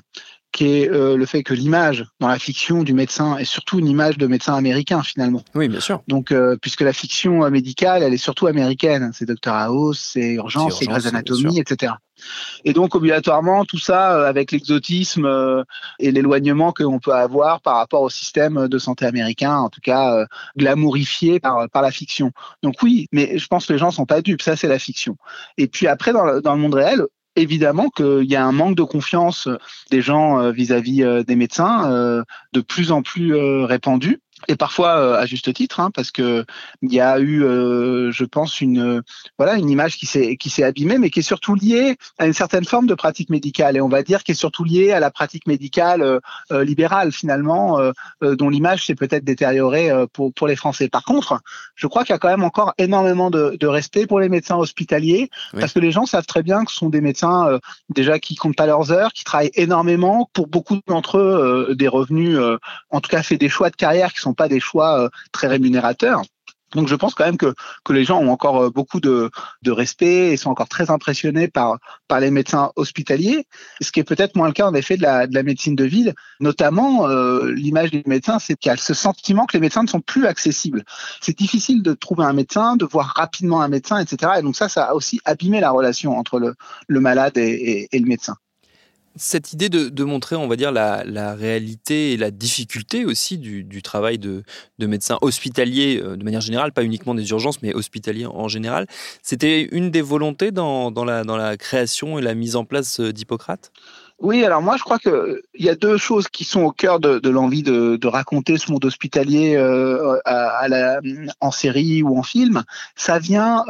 qui 0.52 0.66
est 0.66 0.90
euh, 0.90 1.16
le 1.16 1.26
fait 1.26 1.44
que 1.44 1.54
l'image 1.54 2.06
dans 2.20 2.28
la 2.28 2.38
fiction 2.38 2.84
du 2.84 2.94
médecin 2.94 3.38
est 3.38 3.46
surtout 3.46 3.80
une 3.80 3.88
image 3.88 4.18
de 4.18 4.28
médecin 4.28 4.54
américain 4.56 5.02
finalement. 5.02 5.44
Oui, 5.56 5.70
bien 5.70 5.80
sûr. 5.80 6.02
Donc, 6.08 6.32
euh, 6.32 6.58
puisque 6.62 6.82
la 6.82 6.94
fiction 6.94 7.50
médicale, 7.50 8.04
elle 8.04 8.14
est 8.14 8.18
surtout 8.18 8.48
américaine. 8.48 9.12
C'est 9.14 9.26
Dr 9.26 9.54
House, 9.54 10.12
c'est 10.14 10.34
Urgence, 10.34 10.80
c'est 10.80 10.86
Grey's 10.86 11.06
Anatomy, 11.06 11.60
etc. 11.60 11.94
Et 12.66 12.74
donc, 12.74 12.96
obligatoirement, 12.96 13.64
tout 13.66 13.80
ça 13.80 14.18
euh, 14.18 14.28
avec 14.28 14.52
l'exotisme 14.52 15.64
et 16.00 16.12
l'éloignement 16.12 16.74
qu'on 16.74 17.00
peut 17.00 17.14
avoir 17.14 17.62
par 17.62 17.78
rapport 17.78 18.02
au 18.02 18.10
système 18.10 18.68
de 18.68 18.78
santé 18.78 19.06
américain, 19.06 19.56
en 19.56 19.70
tout 19.70 19.82
cas 19.82 20.26
glamourifié 20.58 21.40
par, 21.40 21.70
par 21.70 21.82
la 21.82 21.92
fiction. 21.92 22.32
Donc 22.62 22.76
oui, 22.84 23.08
mais 23.12 23.38
je 23.38 23.48
pense 23.48 23.66
que 23.66 23.74
les 23.74 23.80
gens 23.80 23.92
sont 23.92 24.06
pas 24.06 24.22
dupes, 24.22 24.42
ça 24.42 24.56
c'est 24.56 24.68
la 24.68 24.80
fiction. 24.80 25.16
Et 25.58 25.68
puis 25.68 25.88
après, 25.88 26.12
dans 26.12 26.26
le, 26.26 26.42
dans 26.42 26.56
le 26.56 26.62
monde 26.62 26.74
réel, 26.74 27.06
évidemment 27.36 27.90
qu'il 27.90 28.24
y 28.24 28.36
a 28.36 28.46
un 28.46 28.52
manque 28.52 28.76
de 28.76 28.84
confiance 28.84 29.48
des 29.90 30.02
gens 30.02 30.40
euh, 30.40 30.52
vis-à-vis 30.52 31.04
euh, 31.04 31.24
des 31.24 31.36
médecins 31.36 31.92
euh, 31.92 32.24
de 32.54 32.62
plus 32.62 32.92
en 32.92 33.02
plus 33.02 33.34
répandu 33.34 34.22
et 34.48 34.56
parfois 34.56 34.98
euh, 34.98 35.20
à 35.20 35.26
juste 35.26 35.54
titre, 35.54 35.80
hein, 35.80 35.92
parce 35.94 36.12
que 36.12 36.46
il 36.82 36.94
y 36.94 37.00
a 37.00 37.20
eu, 37.20 37.44
euh, 37.44 38.12
je 38.12 38.26
pense, 38.26 38.62
une 38.62 39.02
voilà 39.38 39.56
une 39.56 39.70
image 39.70 39.98
qui 39.98 40.06
s'est 40.06 40.38
qui 40.38 40.50
s'est 40.50 40.64
abîmée, 40.64 40.98
mais 40.98 41.10
qui 41.10 41.20
est 41.20 41.24
surtout 41.24 41.56
liée 41.56 41.98
à 42.18 42.28
une 42.28 42.34
certaine 42.34 42.66
forme 42.66 42.88
de 42.88 42.96
pratique 42.96 43.30
médicale, 43.30 43.78
et 43.78 43.82
on 43.82 43.90
va 43.90 44.04
dire 44.04 44.24
qui 44.24 44.32
est 44.32 44.36
surtout 44.36 44.64
liée 44.64 44.92
à 44.92 45.00
la 45.00 45.12
pratique 45.12 45.48
médicale 45.48 46.02
euh, 46.52 46.64
libérale 46.64 47.12
finalement, 47.12 47.80
dont 48.22 48.50
l'image 48.50 48.86
s'est 48.86 48.96
peut-être 48.96 49.24
détériorée 49.24 49.90
pour 50.14 50.34
pour 50.34 50.48
les 50.48 50.56
Français. 50.56 50.90
Par 50.90 51.04
contre, 51.04 51.40
je 51.76 51.88
crois 51.88 52.04
qu'il 52.04 52.14
y 52.14 52.16
a 52.16 52.20
quand 52.20 52.30
même 52.30 52.44
encore 52.44 52.74
énormément 52.78 53.30
de, 53.30 53.58
de 53.60 53.68
respect 53.68 54.08
pour 54.08 54.20
les 54.20 54.30
médecins 54.30 54.58
hospitaliers, 54.58 55.30
parce 55.60 55.74
que 55.74 55.80
les 55.80 55.92
gens 55.92 56.06
savent 56.06 56.26
très 56.26 56.44
bien 56.44 56.66
que 56.66 56.72
ce 56.72 56.78
sont 56.78 56.90
des 56.90 57.02
médecins 57.02 57.60
déjà 57.90 58.20
qui 58.20 58.36
comptent 58.36 58.56
pas 58.56 58.66
leurs 58.66 58.92
heures, 58.92 59.14
qui 59.14 59.24
travaillent 59.24 59.52
énormément, 59.56 60.30
pour 60.34 60.48
beaucoup 60.48 60.80
d'entre 60.88 61.18
eux 61.18 61.76
des 61.76 61.88
revenus, 61.88 62.38
en 62.90 63.02
tout 63.02 63.10
cas 63.10 63.24
fait 63.24 63.38
des 63.38 63.50
choix 63.50 63.70
de 63.70 63.76
carrière 63.76 64.14
qui 64.14 64.22
sont 64.22 64.31
pas 64.34 64.48
des 64.48 64.60
choix 64.60 65.00
euh, 65.00 65.10
très 65.32 65.48
rémunérateurs. 65.48 66.24
Donc 66.74 66.88
je 66.88 66.96
pense 66.96 67.14
quand 67.14 67.26
même 67.26 67.38
que, 67.38 67.54
que 67.84 67.94
les 67.94 68.06
gens 68.06 68.20
ont 68.20 68.32
encore 68.32 68.64
euh, 68.64 68.70
beaucoup 68.70 69.00
de, 69.00 69.30
de 69.62 69.72
respect 69.72 70.32
et 70.32 70.38
sont 70.38 70.50
encore 70.50 70.70
très 70.70 70.90
impressionnés 70.90 71.48
par, 71.48 71.80
par 72.08 72.20
les 72.20 72.32
médecins 72.32 72.72
hospitaliers, 72.76 73.46
ce 73.82 73.92
qui 73.92 74.00
est 74.00 74.04
peut-être 74.06 74.36
moins 74.36 74.48
le 74.48 74.54
cas 74.54 74.68
en 74.68 74.74
effet 74.74 74.98
de 74.98 75.02
la, 75.02 75.28
de 75.28 75.36
la 75.36 75.44
médecine 75.44 75.76
de 75.76 75.84
ville. 75.84 76.14
Notamment, 76.40 77.08
euh, 77.08 77.52
l'image 77.52 77.92
des 77.92 78.04
médecins, 78.06 78.40
c'est 78.40 78.56
qu'il 78.56 78.70
y 78.70 78.74
a 78.74 78.78
ce 78.78 78.94
sentiment 78.94 79.46
que 79.46 79.58
les 79.58 79.62
médecins 79.62 79.84
ne 79.84 79.90
sont 79.90 80.02
plus 80.02 80.26
accessibles. 80.26 80.84
C'est 81.20 81.38
difficile 81.38 81.84
de 81.84 81.94
trouver 81.94 82.24
un 82.24 82.34
médecin, 82.34 82.78
de 82.78 82.86
voir 82.86 83.14
rapidement 83.16 83.62
un 83.62 83.68
médecin, 83.68 83.98
etc. 84.00 84.34
Et 84.40 84.42
donc 84.42 84.56
ça, 84.56 84.70
ça 84.70 84.86
a 84.86 84.94
aussi 84.94 85.20
abîmé 85.26 85.60
la 85.60 85.72
relation 85.72 86.18
entre 86.18 86.40
le, 86.40 86.56
le 86.88 87.00
malade 87.00 87.38
et, 87.38 87.90
et 87.92 88.00
le 88.00 88.06
médecin 88.06 88.38
cette 89.16 89.54
idée 89.54 89.70
de, 89.70 90.04
montrer, 90.04 90.36
on 90.36 90.48
va 90.48 90.56
dire, 90.56 90.72
la, 90.72 91.34
réalité 91.34 92.14
et 92.14 92.18
la 92.18 92.32
difficulté 92.32 93.06
aussi 93.06 93.38
du, 93.38 93.82
travail 93.82 94.20
de, 94.20 94.44
de 94.80 94.88
médecins 94.88 95.18
hospitaliers 95.22 96.02
euh, 96.02 96.16
de 96.16 96.24
manière 96.24 96.42
générale, 96.42 96.72
pas 96.72 96.84
uniquement 96.84 97.16
des 97.16 97.30
urgences, 97.30 97.62
mais 97.62 97.74
hospitaliers 97.74 98.26
en 98.26 98.48
général, 98.48 98.88
c'était 99.22 99.64
une 99.72 99.92
des 99.92 100.02
volontés 100.02 100.52
dans, 100.52 100.92
la, 101.06 101.58
création 101.58 102.20
et 102.20 102.22
la 102.22 102.36
mise 102.36 102.56
en 102.56 102.66
place 102.66 103.00
euh, 103.00 103.12
d'Hippocrate? 103.12 103.72
Oui, 104.20 104.44
alors 104.46 104.62
moi 104.62 104.78
je 104.78 104.84
crois 104.84 105.00
qu'il 105.00 105.42
y 105.56 105.68
a 105.68 105.74
deux 105.74 105.98
choses 105.98 106.28
qui 106.28 106.44
sont 106.44 106.62
au 106.62 106.72
cœur 106.72 107.00
de, 107.00 107.28
l'envie 107.28 107.64
de, 107.64 108.08
raconter 108.08 108.58
ce 108.58 108.72
monde 108.72 108.86
hospitalier 108.86 109.56
euh, 109.56 110.20
en 111.40 111.52
série 111.52 112.04
ou 112.04 112.18
en 112.18 112.22
film. 112.22 112.62
Ça 112.96 113.18
vient 113.18 113.64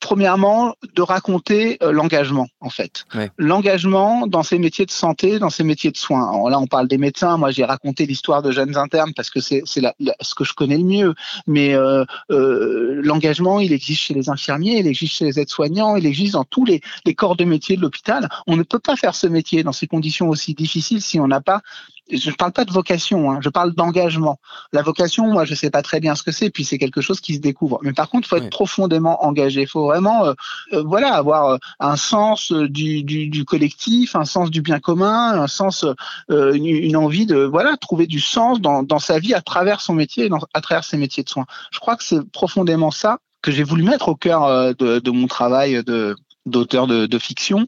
premièrement, 0.00 0.74
de 0.94 1.02
raconter 1.02 1.78
euh, 1.82 1.90
l'engagement, 1.90 2.48
en 2.60 2.70
fait. 2.70 3.06
L'engagement 3.38 4.26
dans 4.26 4.42
ces 4.42 4.58
métiers 4.58 4.86
de 4.86 4.90
santé, 4.90 5.38
dans 5.38 5.50
ces 5.50 5.64
métiers 5.64 5.90
de 5.90 5.96
soins. 5.96 6.30
là, 6.50 6.58
on 6.58 6.66
parle 6.66 6.86
des 6.88 6.98
médecins. 6.98 7.36
Moi, 7.36 7.50
j'ai 7.50 7.64
raconté 7.64 8.06
l'histoire 8.06 8.42
de 8.42 8.50
jeunes 8.50 8.76
internes 8.76 9.12
parce 9.14 9.30
que 9.30 9.40
c'est 9.40 9.62
ce 9.66 10.34
que 10.34 10.44
je 10.44 10.52
connais 10.52 10.78
le 10.78 10.84
mieux. 10.84 11.14
Mais 11.46 11.74
euh, 11.74 12.04
euh, 12.30 13.00
l'engagement, 13.02 13.58
il 13.58 13.72
existe 13.72 14.02
chez 14.02 14.14
les 14.14 14.28
infirmiers, 14.28 14.78
il 14.78 14.86
existe 14.86 15.14
chez 15.14 15.24
les 15.24 15.40
aides-soignants, 15.40 15.96
il 15.96 16.06
existe 16.06 16.34
dans 16.34 16.44
tous 16.44 16.64
les, 16.64 16.80
les 17.04 17.14
corps 17.14 17.36
de 17.36 17.44
métier 17.44 17.76
de 17.76 17.82
l'hôpital. 17.82 18.28
On 18.46 18.56
ne 18.56 18.62
peut 18.62 18.78
pas 18.78 18.96
faire 18.96 19.14
ce 19.14 19.26
métier 19.26 19.62
dans 19.62 19.72
ces 19.72 19.86
conditions 19.86 20.28
aussi 20.28 20.54
difficiles 20.54 21.00
si 21.00 21.18
on 21.20 21.28
n'a 21.28 21.40
pas 21.40 21.62
je 22.10 22.30
ne 22.30 22.34
parle 22.34 22.52
pas 22.52 22.64
de 22.64 22.72
vocation, 22.72 23.30
hein, 23.30 23.40
je 23.42 23.48
parle 23.48 23.74
d'engagement. 23.74 24.38
La 24.72 24.82
vocation, 24.82 25.26
moi, 25.26 25.44
je 25.44 25.54
sais 25.54 25.70
pas 25.70 25.82
très 25.82 26.00
bien 26.00 26.14
ce 26.14 26.22
que 26.22 26.30
c'est, 26.30 26.50
puis 26.50 26.64
c'est 26.64 26.78
quelque 26.78 27.00
chose 27.00 27.20
qui 27.20 27.34
se 27.34 27.40
découvre. 27.40 27.80
Mais 27.82 27.92
par 27.92 28.08
contre, 28.08 28.26
il 28.26 28.28
faut 28.28 28.36
être 28.36 28.50
profondément 28.50 29.24
engagé. 29.24 29.62
Il 29.62 29.68
faut 29.68 29.86
vraiment, 29.86 30.24
euh, 30.24 30.34
euh, 30.72 30.82
voilà, 30.84 31.14
avoir 31.14 31.46
euh, 31.46 31.56
un 31.80 31.96
sens 31.96 32.52
du, 32.52 33.02
du, 33.02 33.28
du, 33.28 33.44
collectif, 33.44 34.14
un 34.14 34.24
sens 34.24 34.50
du 34.50 34.62
bien 34.62 34.78
commun, 34.78 35.40
un 35.40 35.48
sens, 35.48 35.84
une, 36.28 36.66
une, 36.66 36.96
envie 36.96 37.26
de, 37.26 37.38
voilà, 37.38 37.76
trouver 37.76 38.06
du 38.06 38.20
sens 38.20 38.60
dans, 38.60 38.82
dans 38.82 38.98
sa 38.98 39.18
vie 39.18 39.34
à 39.34 39.40
travers 39.40 39.80
son 39.80 39.94
métier, 39.94 40.28
dans, 40.28 40.40
à 40.54 40.60
travers 40.60 40.84
ses 40.84 40.96
métiers 40.96 41.24
de 41.24 41.28
soins. 41.28 41.46
Je 41.72 41.80
crois 41.80 41.96
que 41.96 42.04
c'est 42.04 42.22
profondément 42.30 42.90
ça 42.90 43.18
que 43.42 43.50
j'ai 43.50 43.64
voulu 43.64 43.82
mettre 43.82 44.08
au 44.08 44.16
cœur 44.16 44.74
de, 44.74 44.98
de 44.98 45.10
mon 45.10 45.26
travail 45.26 45.82
de 45.84 46.16
d'auteur 46.46 46.86
de, 46.86 47.06
de, 47.06 47.18
fiction, 47.18 47.66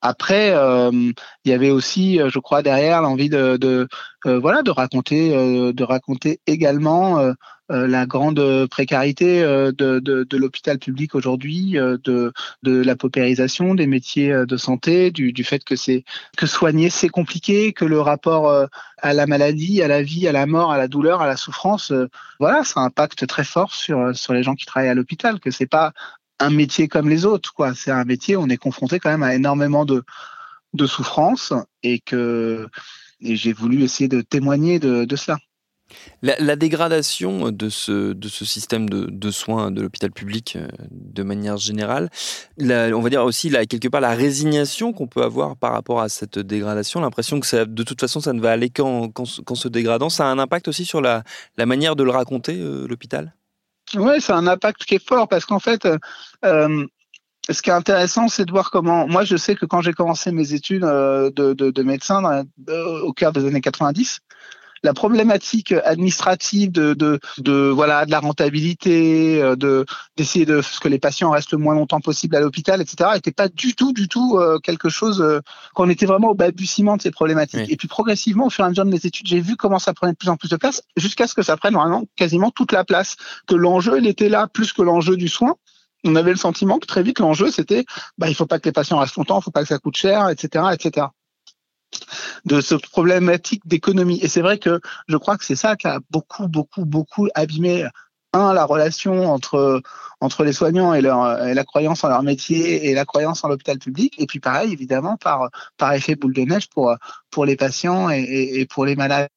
après, 0.00 0.52
euh, 0.54 0.90
il 0.92 1.50
y 1.50 1.52
avait 1.52 1.70
aussi, 1.70 2.20
euh, 2.20 2.30
je 2.30 2.38
crois, 2.38 2.62
derrière 2.62 3.02
l'envie 3.02 3.28
de, 3.28 3.56
de 3.56 3.88
euh, 4.26 4.38
voilà, 4.38 4.62
de 4.62 4.70
raconter, 4.70 5.30
de 5.30 5.84
raconter 5.84 6.40
également 6.46 7.34
la 7.68 8.06
grande 8.06 8.66
précarité 8.68 9.42
de, 9.42 9.70
de, 10.00 10.24
de 10.24 10.36
l'hôpital 10.36 10.78
public 10.78 11.14
aujourd'hui, 11.14 11.72
de, 11.72 12.32
de 12.62 12.82
la 12.82 12.96
paupérisation 12.96 13.74
des 13.74 13.86
métiers 13.86 14.44
de 14.46 14.56
santé, 14.56 15.10
du, 15.10 15.32
du 15.32 15.44
fait 15.44 15.62
que 15.62 15.76
c'est 15.76 16.04
que 16.36 16.46
soigner 16.46 16.90
c'est 16.90 17.08
compliqué, 17.08 17.72
que 17.72 17.84
le 17.84 18.00
rapport 18.00 18.66
à 18.98 19.14
la 19.14 19.26
maladie, 19.26 19.82
à 19.82 19.88
la 19.88 20.02
vie, 20.02 20.26
à 20.26 20.32
la 20.32 20.46
mort, 20.46 20.72
à 20.72 20.78
la 20.78 20.88
douleur, 20.88 21.22
à 21.22 21.26
la 21.26 21.36
souffrance, 21.36 21.92
voilà, 22.40 22.64
ça 22.64 22.80
impacte 22.80 23.26
très 23.26 23.44
fort 23.44 23.74
sur 23.74 24.16
sur 24.16 24.32
les 24.32 24.42
gens 24.42 24.54
qui 24.54 24.66
travaillent 24.66 24.90
à 24.90 24.94
l'hôpital, 24.94 25.38
que 25.38 25.52
c'est 25.52 25.66
pas 25.66 25.92
un 26.40 26.50
métier 26.50 26.88
comme 26.88 27.08
les 27.08 27.24
autres. 27.24 27.52
quoi. 27.52 27.74
C'est 27.74 27.90
un 27.90 28.04
métier 28.04 28.36
on 28.36 28.48
est 28.48 28.56
confronté 28.56 28.98
quand 28.98 29.10
même 29.10 29.22
à 29.22 29.34
énormément 29.34 29.84
de, 29.84 30.04
de 30.74 30.86
souffrance 30.86 31.52
et 31.82 32.00
que 32.00 32.68
j'ai 33.20 33.52
voulu 33.52 33.82
essayer 33.82 34.08
de 34.08 34.20
témoigner 34.20 34.78
de, 34.78 35.16
cela. 35.16 35.38
La, 36.22 36.56
dégradation 36.56 37.50
de 37.50 37.68
ce, 37.68 38.14
système 38.44 38.88
de, 38.88 39.30
soins 39.30 39.70
de 39.70 39.80
l'hôpital 39.82 40.12
public 40.12 40.56
euh, 40.56 40.68
de 40.90 41.22
manière 41.22 41.56
générale, 41.56 42.10
on 42.60 43.00
va 43.00 43.10
dire 43.10 43.24
aussi 43.24 43.48
là, 43.48 43.64
quelque 43.64 43.88
part 43.88 44.02
la 44.02 44.14
résignation 44.14 44.92
qu'on 44.92 45.06
peut 45.06 45.22
avoir 45.22 45.56
par 45.56 45.72
rapport 45.72 46.00
à 46.00 46.08
cette 46.08 46.38
dégradation, 46.38 47.00
l'impression 47.00 47.40
que 47.40 47.46
ça, 47.46 47.64
de 47.64 47.82
toute 47.82 48.00
façon 48.00 48.20
ça 48.20 48.34
ne 48.34 48.40
va 48.40 48.52
aller 48.52 48.68
qu'en, 48.68 49.10
se 49.24 49.68
dégradant, 49.68 50.10
ça 50.10 50.26
a 50.26 50.28
un 50.28 50.38
impact 50.38 50.68
aussi 50.68 50.84
sur 50.84 51.00
la, 51.00 51.24
la 51.56 51.66
manière 51.66 51.96
de 51.96 52.04
le 52.04 52.10
raconter, 52.10 52.56
euh, 52.58 52.86
l'hôpital? 52.86 53.34
Oui, 53.94 54.20
c'est 54.20 54.32
un 54.32 54.46
impact 54.46 54.84
qui 54.84 54.96
est 54.96 55.06
fort 55.06 55.28
parce 55.28 55.44
qu'en 55.44 55.58
fait, 55.58 55.86
euh, 56.44 56.86
ce 57.50 57.62
qui 57.62 57.70
est 57.70 57.74
intéressant, 57.74 58.28
c'est 58.28 58.44
de 58.44 58.50
voir 58.50 58.70
comment. 58.70 59.06
Moi, 59.08 59.24
je 59.24 59.36
sais 59.36 59.54
que 59.54 59.66
quand 59.66 59.80
j'ai 59.80 59.92
commencé 59.92 60.32
mes 60.32 60.52
études 60.52 60.84
euh, 60.84 61.30
de, 61.30 61.54
de, 61.54 61.70
de, 61.70 61.82
médecin 61.82 62.44
euh, 62.68 63.00
au 63.00 63.12
cœur 63.12 63.32
des 63.32 63.46
années 63.46 63.60
90, 63.60 64.20
la 64.82 64.94
problématique 64.94 65.72
administrative 65.72 66.70
de, 66.72 66.94
de, 66.94 67.18
de, 67.38 67.68
voilà 67.68 68.06
de 68.06 68.10
la 68.10 68.20
rentabilité, 68.20 69.42
euh, 69.42 69.56
de 69.56 69.84
d'essayer 70.16 70.46
de 70.46 70.62
que 70.80 70.88
les 70.88 70.98
patients 70.98 71.30
restent 71.30 71.52
le 71.52 71.58
moins 71.58 71.74
longtemps 71.74 72.00
possible 72.00 72.36
à 72.36 72.40
l'hôpital, 72.40 72.80
etc. 72.80 73.10
n'était 73.14 73.32
pas 73.32 73.48
du 73.48 73.74
tout 73.74 73.92
du 73.92 74.08
tout 74.08 74.38
euh, 74.38 74.58
quelque 74.58 74.88
chose 74.88 75.20
euh, 75.20 75.40
qu'on 75.74 75.88
était 75.88 76.06
vraiment 76.06 76.30
au 76.30 76.34
balbutiement 76.34 76.96
de 76.96 77.02
ces 77.02 77.10
problématiques. 77.10 77.70
Et 77.70 77.76
puis 77.76 77.88
progressivement, 77.88 78.46
au 78.46 78.50
fur 78.50 78.64
et 78.64 78.66
à 78.66 78.70
mesure 78.70 78.84
de 78.84 78.90
mes 78.90 79.04
études, 79.04 79.26
j'ai 79.26 79.40
vu 79.40 79.56
comment 79.56 79.78
ça 79.78 79.94
prenait 79.94 80.12
de 80.12 80.16
plus 80.16 80.28
en 80.28 80.36
plus 80.36 80.48
de 80.48 80.56
place, 80.56 80.82
jusqu'à 80.96 81.26
ce 81.26 81.34
que 81.34 81.42
ça 81.42 81.56
prenne 81.56 81.74
vraiment 81.74 82.04
quasiment 82.16 82.50
toute 82.50 82.72
la 82.72 82.84
place, 82.84 83.16
que 83.46 83.54
l'enjeu 83.54 83.98
il 83.98 84.06
était 84.06 84.28
là 84.28 84.46
plus 84.46 84.72
que 84.72 84.82
l'enjeu 84.82 85.16
du 85.16 85.28
soin 85.28 85.56
on 86.04 86.14
avait 86.14 86.30
le 86.30 86.36
sentiment 86.36 86.78
que 86.78 86.86
très 86.86 87.02
vite 87.02 87.18
l'enjeu 87.18 87.50
c'était 87.50 87.84
bah 88.18 88.28
il 88.28 88.34
faut 88.34 88.46
pas 88.46 88.60
que 88.60 88.66
les 88.66 88.72
patients 88.72 88.98
restent 88.98 89.16
longtemps, 89.16 89.40
il 89.40 89.42
faut 89.42 89.50
pas 89.50 89.62
que 89.62 89.68
ça 89.68 89.78
coûte 89.78 89.96
cher, 89.96 90.28
etc., 90.28 90.66
etc. 90.72 91.06
de 92.44 92.60
ce 92.60 92.74
problématique 92.74 93.66
d'économie. 93.66 94.20
Et 94.22 94.28
c'est 94.28 94.42
vrai 94.42 94.58
que 94.58 94.80
je 95.08 95.16
crois 95.16 95.36
que 95.36 95.44
c'est 95.44 95.56
ça 95.56 95.76
qui 95.76 95.86
a 95.86 96.00
beaucoup, 96.10 96.48
beaucoup, 96.48 96.84
beaucoup 96.84 97.28
abîmé 97.34 97.86
un, 98.32 98.52
la 98.52 98.64
relation 98.64 99.32
entre, 99.32 99.82
entre 100.20 100.44
les 100.44 100.52
soignants 100.52 100.94
et, 100.94 101.00
leur, 101.00 101.46
et 101.46 101.54
la 101.54 101.64
croyance 101.64 102.04
en 102.04 102.08
leur 102.08 102.22
métier 102.22 102.88
et 102.88 102.94
la 102.94 103.04
croyance 103.04 103.44
en 103.44 103.48
l'hôpital 103.48 103.78
public. 103.78 104.14
Et 104.18 104.26
puis 104.26 104.40
pareil, 104.40 104.72
évidemment, 104.72 105.16
par, 105.16 105.50
par 105.76 105.92
effet 105.92 106.14
boule 106.14 106.34
de 106.34 106.42
neige 106.42 106.68
pour, 106.68 106.94
pour 107.30 107.44
les 107.46 107.56
patients 107.56 108.10
et, 108.10 108.22
et, 108.22 108.66
pour 108.66 108.84
les 108.84 108.96
malades. 108.96 109.28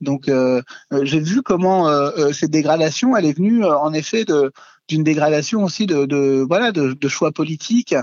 Donc, 0.00 0.28
euh, 0.28 0.62
j'ai 1.02 1.20
vu 1.20 1.42
comment 1.42 1.88
euh, 1.88 2.10
euh, 2.16 2.32
cette 2.32 2.50
dégradation, 2.50 3.16
elle 3.16 3.26
est 3.26 3.36
venue 3.36 3.64
en 3.64 3.92
effet 3.92 4.24
de 4.24 4.52
d'une 4.88 5.04
dégradation 5.04 5.62
aussi 5.62 5.86
de, 5.86 6.04
de 6.04 6.44
voilà 6.48 6.72
de, 6.72 6.94
de, 6.94 7.08
choix 7.08 7.30
politiques 7.30 7.94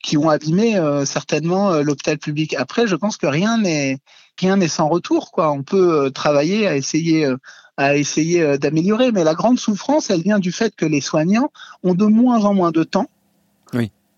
qui 0.00 0.16
ont 0.16 0.30
abîmé 0.30 0.80
certainement 1.04 1.72
l'hôpital 1.80 2.18
public. 2.18 2.54
Après, 2.54 2.86
je 2.86 2.94
pense 2.94 3.16
que 3.16 3.26
rien 3.26 3.58
n'est 3.58 3.98
rien 4.38 4.56
n'est 4.56 4.68
sans 4.68 4.88
retour 4.88 5.32
quoi. 5.32 5.50
On 5.50 5.64
peut 5.64 6.12
travailler 6.12 6.68
à 6.68 6.76
essayer 6.76 7.28
à 7.76 7.96
essayer 7.96 8.42
euh, 8.42 8.56
d'améliorer. 8.56 9.12
Mais 9.12 9.24
la 9.24 9.34
grande 9.34 9.58
souffrance, 9.58 10.10
elle 10.10 10.22
vient 10.22 10.38
du 10.38 10.52
fait 10.52 10.74
que 10.74 10.86
les 10.86 11.00
soignants 11.00 11.50
ont 11.82 11.94
de 11.94 12.06
moins 12.06 12.44
en 12.44 12.54
moins 12.54 12.72
de 12.72 12.84
temps 12.84 13.08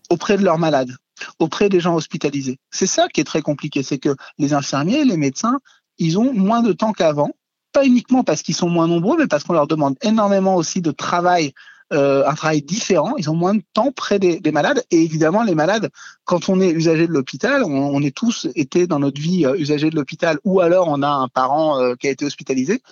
auprès 0.09 0.37
de 0.37 0.43
leurs 0.43 0.57
malades, 0.57 0.91
auprès 1.37 1.69
des 1.69 1.79
gens 1.79 1.95
hospitalisés. 1.95 2.57
C'est 2.71 2.87
ça 2.87 3.07
qui 3.09 3.21
est 3.21 3.25
très 3.25 3.43
compliqué, 3.43 3.83
c'est 3.83 3.99
que 3.99 4.15
les 4.39 4.53
infirmiers, 4.53 5.05
les 5.05 5.17
médecins, 5.17 5.59
ils 5.99 6.17
ont 6.17 6.33
moins 6.33 6.63
de 6.63 6.73
temps 6.73 6.93
qu'avant, 6.93 7.29
pas 7.73 7.85
uniquement 7.85 8.23
parce 8.23 8.41
qu'ils 8.41 8.55
sont 8.55 8.69
moins 8.69 8.87
nombreux, 8.87 9.17
mais 9.17 9.27
parce 9.27 9.43
qu'on 9.43 9.53
leur 9.53 9.67
demande 9.67 9.95
énormément 10.01 10.55
aussi 10.55 10.81
de 10.81 10.89
travail 10.89 11.53
euh, 11.91 12.23
un 12.27 12.35
travail 12.35 12.61
différent. 12.61 13.15
Ils 13.17 13.31
ont 13.31 13.35
moins 13.35 13.55
de 13.55 13.63
temps 13.73 13.91
près 13.91 14.19
des, 14.19 14.39
des, 14.39 14.51
malades. 14.51 14.83
Et 14.91 15.01
évidemment, 15.01 15.41
les 15.41 15.55
malades, 15.55 15.89
quand 16.23 16.47
on 16.47 16.61
est 16.61 16.69
usager 16.69 17.07
de 17.07 17.11
l'hôpital, 17.11 17.63
on, 17.63 17.71
on, 17.71 18.01
est 18.03 18.15
tous 18.15 18.47
été 18.53 18.85
dans 18.85 18.99
notre 18.99 19.19
vie 19.19 19.43
euh, 19.43 19.55
usager 19.55 19.89
de 19.89 19.95
l'hôpital, 19.95 20.37
ou 20.43 20.59
alors 20.59 20.87
on 20.87 21.01
a 21.01 21.09
un 21.09 21.27
parent 21.27 21.79
euh, 21.79 21.95
qui 21.95 22.07
a 22.07 22.11
été 22.11 22.25
hospitalisé 22.25 22.83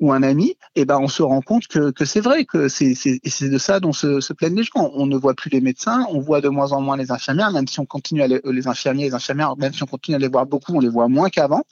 ou 0.00 0.12
un 0.12 0.22
ami, 0.22 0.50
et 0.76 0.82
eh 0.82 0.84
ben 0.84 0.98
on 0.98 1.08
se 1.08 1.22
rend 1.22 1.40
compte 1.40 1.66
que, 1.68 1.92
c'est 2.04 2.20
vrai 2.20 2.44
que 2.44 2.68
c'est 2.68 2.94
de 2.94 3.58
ça 3.58 3.80
dont 3.80 3.92
se, 3.92 4.32
plaignent 4.32 4.56
les 4.56 4.64
gens. 4.64 4.90
On 4.94 5.06
ne 5.06 5.16
voit 5.16 5.34
plus 5.34 5.50
les 5.50 5.60
médecins, 5.60 6.06
on 6.10 6.20
voit 6.20 6.40
de 6.40 6.48
moins 6.48 6.72
en 6.72 6.80
moins 6.80 6.96
les 6.96 7.12
infirmières, 7.12 7.52
même 7.52 7.68
si 7.68 7.80
on 7.80 7.86
continue 7.86 8.22
à 8.22 8.26
les, 8.26 8.40
les 8.44 8.66
infirmiers, 8.66 9.04
les 9.04 9.14
infirmières, 9.14 9.56
même 9.56 9.72
si 9.72 9.82
on 9.82 9.86
continue 9.86 10.16
à 10.16 10.18
les 10.18 10.28
voir 10.28 10.46
beaucoup, 10.46 10.74
on 10.74 10.80
les 10.80 10.88
voit 10.88 11.08
moins 11.08 11.30
qu'avant, 11.30 11.62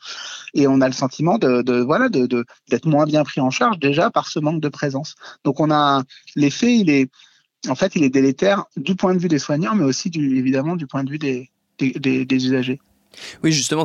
et 0.54 0.66
on 0.66 0.80
a 0.80 0.86
le 0.86 0.94
sentiment 0.94 1.38
de, 1.38 1.80
voilà 1.80 2.08
d'être 2.08 2.86
moins 2.86 3.04
bien 3.04 3.24
pris 3.24 3.40
en 3.40 3.50
charge 3.50 3.78
déjà 3.78 4.10
par 4.10 4.28
ce 4.28 4.38
manque 4.38 4.60
de 4.60 4.68
présence. 4.68 5.14
Donc 5.44 5.60
on 5.60 5.70
a 5.70 6.02
l'effet 6.36 6.76
il 6.76 6.90
est, 6.90 7.10
en 7.68 7.74
fait, 7.74 7.94
il 7.94 8.02
est 8.02 8.10
délétère 8.10 8.64
du 8.76 8.94
point 8.94 9.14
de 9.14 9.18
vue 9.18 9.28
des 9.28 9.38
soignants, 9.38 9.74
mais 9.74 9.84
aussi 9.84 10.10
évidemment 10.14 10.76
du 10.76 10.86
point 10.86 11.04
de 11.04 11.10
vue 11.10 11.18
des, 11.18 11.50
usagers. 12.30 12.80
Oui, 13.42 13.52
justement, 13.52 13.84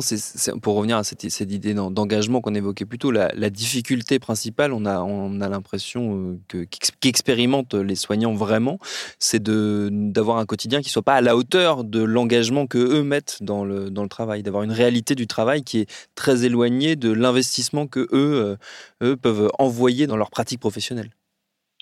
pour 0.62 0.76
revenir 0.76 0.96
à 0.96 1.04
cette, 1.04 1.24
idée 1.40 1.74
d'engagement 1.74 2.40
qu'on 2.40 2.54
évoquait 2.54 2.84
plus 2.84 2.98
tôt, 2.98 3.10
la, 3.10 3.50
difficulté 3.50 4.18
principale, 4.18 4.72
on 4.72 4.84
a, 4.84 5.00
on 5.00 5.40
a 5.40 5.48
l'impression 5.48 6.38
euh, 6.54 6.66
qu'expérimentent 7.00 7.74
les 7.74 7.94
soignants 7.94 8.34
vraiment, 8.34 8.78
c'est 9.18 9.42
d'avoir 9.42 10.38
un 10.38 10.46
quotidien 10.46 10.82
qui 10.82 10.90
soit 10.90 11.02
pas 11.02 11.14
à 11.14 11.20
la 11.20 11.36
hauteur 11.36 11.84
de 11.84 12.02
l'engagement 12.02 12.66
que 12.66 12.78
eux 12.78 13.02
mettent 13.02 13.38
dans 13.40 13.64
le, 13.64 13.90
travail, 14.08 14.42
d'avoir 14.42 14.62
une 14.62 14.72
réalité 14.72 15.14
du 15.14 15.26
travail 15.26 15.62
qui 15.62 15.80
est 15.80 15.90
très 16.14 16.44
éloignée 16.44 16.96
de 16.96 17.10
l'investissement 17.10 17.86
que 17.86 18.00
eux, 18.00 18.08
euh, 18.12 18.56
eux 19.02 19.16
peuvent 19.16 19.50
envoyer 19.58 20.06
dans 20.06 20.16
leur 20.16 20.30
pratique 20.30 20.60
professionnelle. 20.60 21.10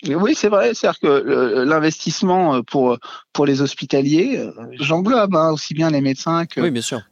Oui, 0.05 0.35
c'est 0.35 0.49
vrai. 0.49 0.75
C'est-à-dire 0.75 1.01
que 1.01 1.65
l'investissement 1.65 2.63
pour 2.63 2.99
pour 3.33 3.47
les 3.47 3.63
hospitaliers, 3.63 4.39
euh, 4.39 4.53
j'englobe 4.79 5.35
hein, 5.35 5.51
aussi 5.53 5.73
bien 5.73 5.91
les 5.91 6.03
médecins 6.03 6.45
que 6.45 6.61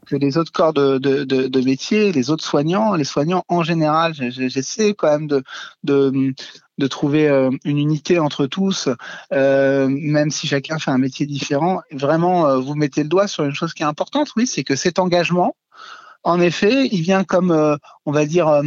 que 0.06 0.16
les 0.16 0.36
autres 0.36 0.52
corps 0.52 0.74
de, 0.74 0.98
de, 0.98 1.24
de, 1.24 1.46
de 1.46 1.60
métier, 1.60 2.12
les 2.12 2.30
autres 2.30 2.44
soignants, 2.44 2.94
les 2.94 3.04
soignants 3.04 3.44
en 3.48 3.62
général. 3.62 4.12
J'essaie 4.14 4.92
quand 4.92 5.10
même 5.10 5.26
de 5.28 5.42
de 5.82 6.34
de 6.78 6.86
trouver 6.86 7.28
euh, 7.28 7.50
une 7.64 7.78
unité 7.78 8.18
entre 8.18 8.46
tous, 8.46 8.88
euh, 9.32 9.88
même 9.88 10.30
si 10.30 10.46
chacun 10.46 10.78
fait 10.78 10.90
un 10.90 10.98
métier 10.98 11.26
différent. 11.26 11.80
Vraiment, 11.92 12.46
euh, 12.46 12.58
vous 12.58 12.74
mettez 12.74 13.02
le 13.02 13.08
doigt 13.08 13.28
sur 13.28 13.44
une 13.44 13.54
chose 13.54 13.74
qui 13.74 13.82
est 13.82 13.86
importante, 13.86 14.30
oui, 14.36 14.46
c'est 14.46 14.64
que 14.64 14.76
cet 14.76 14.98
engagement, 14.98 15.56
en 16.24 16.40
effet, 16.40 16.88
il 16.90 17.02
vient 17.02 17.22
comme, 17.22 17.78
on 18.06 18.12
va 18.12 18.24
dire, 18.24 18.62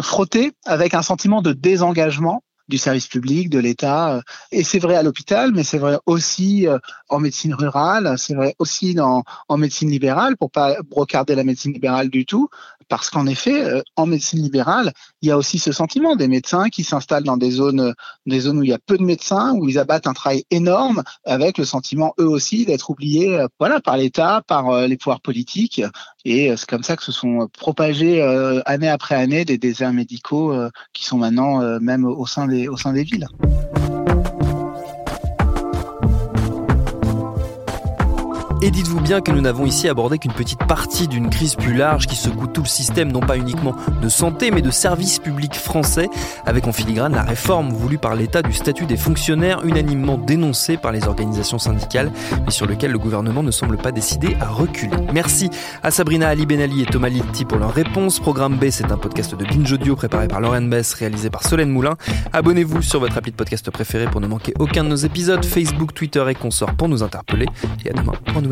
frotter 0.00 0.52
avec 0.64 0.94
un 0.94 1.02
sentiment 1.02 1.42
de 1.42 1.52
désengagement 1.52 2.42
du 2.72 2.78
service 2.78 3.06
public, 3.06 3.50
de 3.50 3.58
l'État. 3.58 4.16
Euh, 4.16 4.20
et 4.50 4.64
c'est 4.64 4.78
vrai 4.78 4.96
à 4.96 5.02
l'hôpital, 5.02 5.52
mais 5.52 5.62
c'est 5.62 5.78
vrai 5.78 5.98
aussi 6.06 6.66
euh, 6.66 6.78
en 7.10 7.20
médecine 7.20 7.54
rurale, 7.54 8.14
c'est 8.16 8.34
vrai 8.34 8.54
aussi 8.58 8.94
dans, 8.94 9.24
en 9.48 9.58
médecine 9.58 9.90
libérale, 9.90 10.38
pour 10.38 10.50
pas 10.50 10.76
brocarder 10.82 11.34
la 11.34 11.44
médecine 11.44 11.74
libérale 11.74 12.08
du 12.08 12.24
tout, 12.24 12.48
parce 12.88 13.10
qu'en 13.10 13.26
effet, 13.26 13.62
euh, 13.62 13.82
en 13.96 14.06
médecine 14.06 14.42
libérale, 14.42 14.92
il 15.22 15.28
y 15.28 15.30
a 15.30 15.38
aussi 15.38 15.58
ce 15.58 15.72
sentiment 15.72 16.16
des 16.16 16.28
médecins 16.28 16.68
qui 16.68 16.84
s'installent 16.84 17.22
dans 17.22 17.36
des 17.36 17.50
zones, 17.50 17.94
des 18.26 18.40
zones 18.40 18.58
où 18.58 18.62
il 18.62 18.70
y 18.70 18.74
a 18.74 18.78
peu 18.78 18.98
de 18.98 19.02
médecins, 19.02 19.54
où 19.54 19.68
ils 19.68 19.78
abattent 19.78 20.06
un 20.06 20.12
travail 20.12 20.44
énorme, 20.50 21.02
avec 21.24 21.58
le 21.58 21.64
sentiment 21.64 22.12
eux 22.20 22.28
aussi 22.28 22.66
d'être 22.66 22.90
oubliés, 22.90 23.44
voilà, 23.58 23.80
par 23.80 23.96
l'État, 23.96 24.42
par 24.46 24.86
les 24.86 24.96
pouvoirs 24.96 25.20
politiques. 25.20 25.82
Et 26.24 26.54
c'est 26.56 26.68
comme 26.68 26.82
ça 26.82 26.96
que 26.96 27.04
se 27.04 27.12
sont 27.12 27.48
propagés 27.56 28.20
année 28.66 28.88
après 28.88 29.14
année 29.14 29.44
des 29.44 29.58
déserts 29.58 29.92
médicaux 29.92 30.54
qui 30.92 31.04
sont 31.04 31.18
maintenant 31.18 31.80
même 31.80 32.04
au 32.04 32.26
sein 32.26 32.46
des 32.46 32.68
au 32.68 32.76
sein 32.76 32.92
des 32.92 33.04
villes. 33.04 33.28
Et 38.64 38.70
dites-vous 38.70 39.00
bien 39.00 39.20
que 39.20 39.32
nous 39.32 39.40
n'avons 39.40 39.66
ici 39.66 39.88
abordé 39.88 40.18
qu'une 40.18 40.32
petite 40.32 40.60
partie 40.60 41.08
d'une 41.08 41.30
crise 41.30 41.56
plus 41.56 41.74
large 41.74 42.06
qui 42.06 42.14
secoue 42.14 42.46
tout 42.46 42.62
le 42.62 42.68
système, 42.68 43.10
non 43.10 43.18
pas 43.18 43.36
uniquement 43.36 43.74
de 44.00 44.08
santé, 44.08 44.52
mais 44.52 44.62
de 44.62 44.70
services 44.70 45.18
publics 45.18 45.56
français, 45.56 46.08
avec 46.46 46.68
en 46.68 46.72
filigrane 46.72 47.12
la 47.12 47.22
réforme 47.22 47.70
voulue 47.70 47.98
par 47.98 48.14
l'État 48.14 48.40
du 48.40 48.52
statut 48.52 48.86
des 48.86 48.96
fonctionnaires, 48.96 49.64
unanimement 49.64 50.16
dénoncée 50.16 50.76
par 50.76 50.92
les 50.92 51.08
organisations 51.08 51.58
syndicales, 51.58 52.12
mais 52.44 52.52
sur 52.52 52.66
lequel 52.66 52.92
le 52.92 53.00
gouvernement 53.00 53.42
ne 53.42 53.50
semble 53.50 53.78
pas 53.78 53.90
décidé 53.90 54.36
à 54.40 54.46
reculer. 54.46 54.96
Merci 55.12 55.50
à 55.82 55.90
Sabrina 55.90 56.28
Ali 56.28 56.46
Benali 56.46 56.82
et 56.82 56.86
Thomas 56.86 57.08
Litti 57.08 57.44
pour 57.44 57.58
leur 57.58 57.74
réponse. 57.74 58.20
Programme 58.20 58.58
B, 58.58 58.66
c'est 58.70 58.92
un 58.92 58.96
podcast 58.96 59.34
de 59.34 59.44
Binge 59.44 59.72
Audio 59.72 59.96
préparé 59.96 60.28
par 60.28 60.40
Lauren 60.40 60.62
Bess, 60.62 60.94
réalisé 60.94 61.30
par 61.30 61.42
Solène 61.42 61.70
Moulin. 61.70 61.96
Abonnez-vous 62.32 62.80
sur 62.80 63.00
votre 63.00 63.18
appli 63.18 63.32
de 63.32 63.36
podcast 63.36 63.68
préféré 63.72 64.04
pour 64.04 64.20
ne 64.20 64.28
manquer 64.28 64.54
aucun 64.60 64.84
de 64.84 64.88
nos 64.88 64.94
épisodes, 64.94 65.44
Facebook, 65.44 65.94
Twitter 65.94 66.24
et 66.28 66.36
consorts 66.36 66.74
pour 66.76 66.88
nous 66.88 67.02
interpeller. 67.02 67.46
Et 67.84 67.90
à 67.90 67.92
demain 67.92 68.12
pour 68.24 68.36
un 68.36 68.51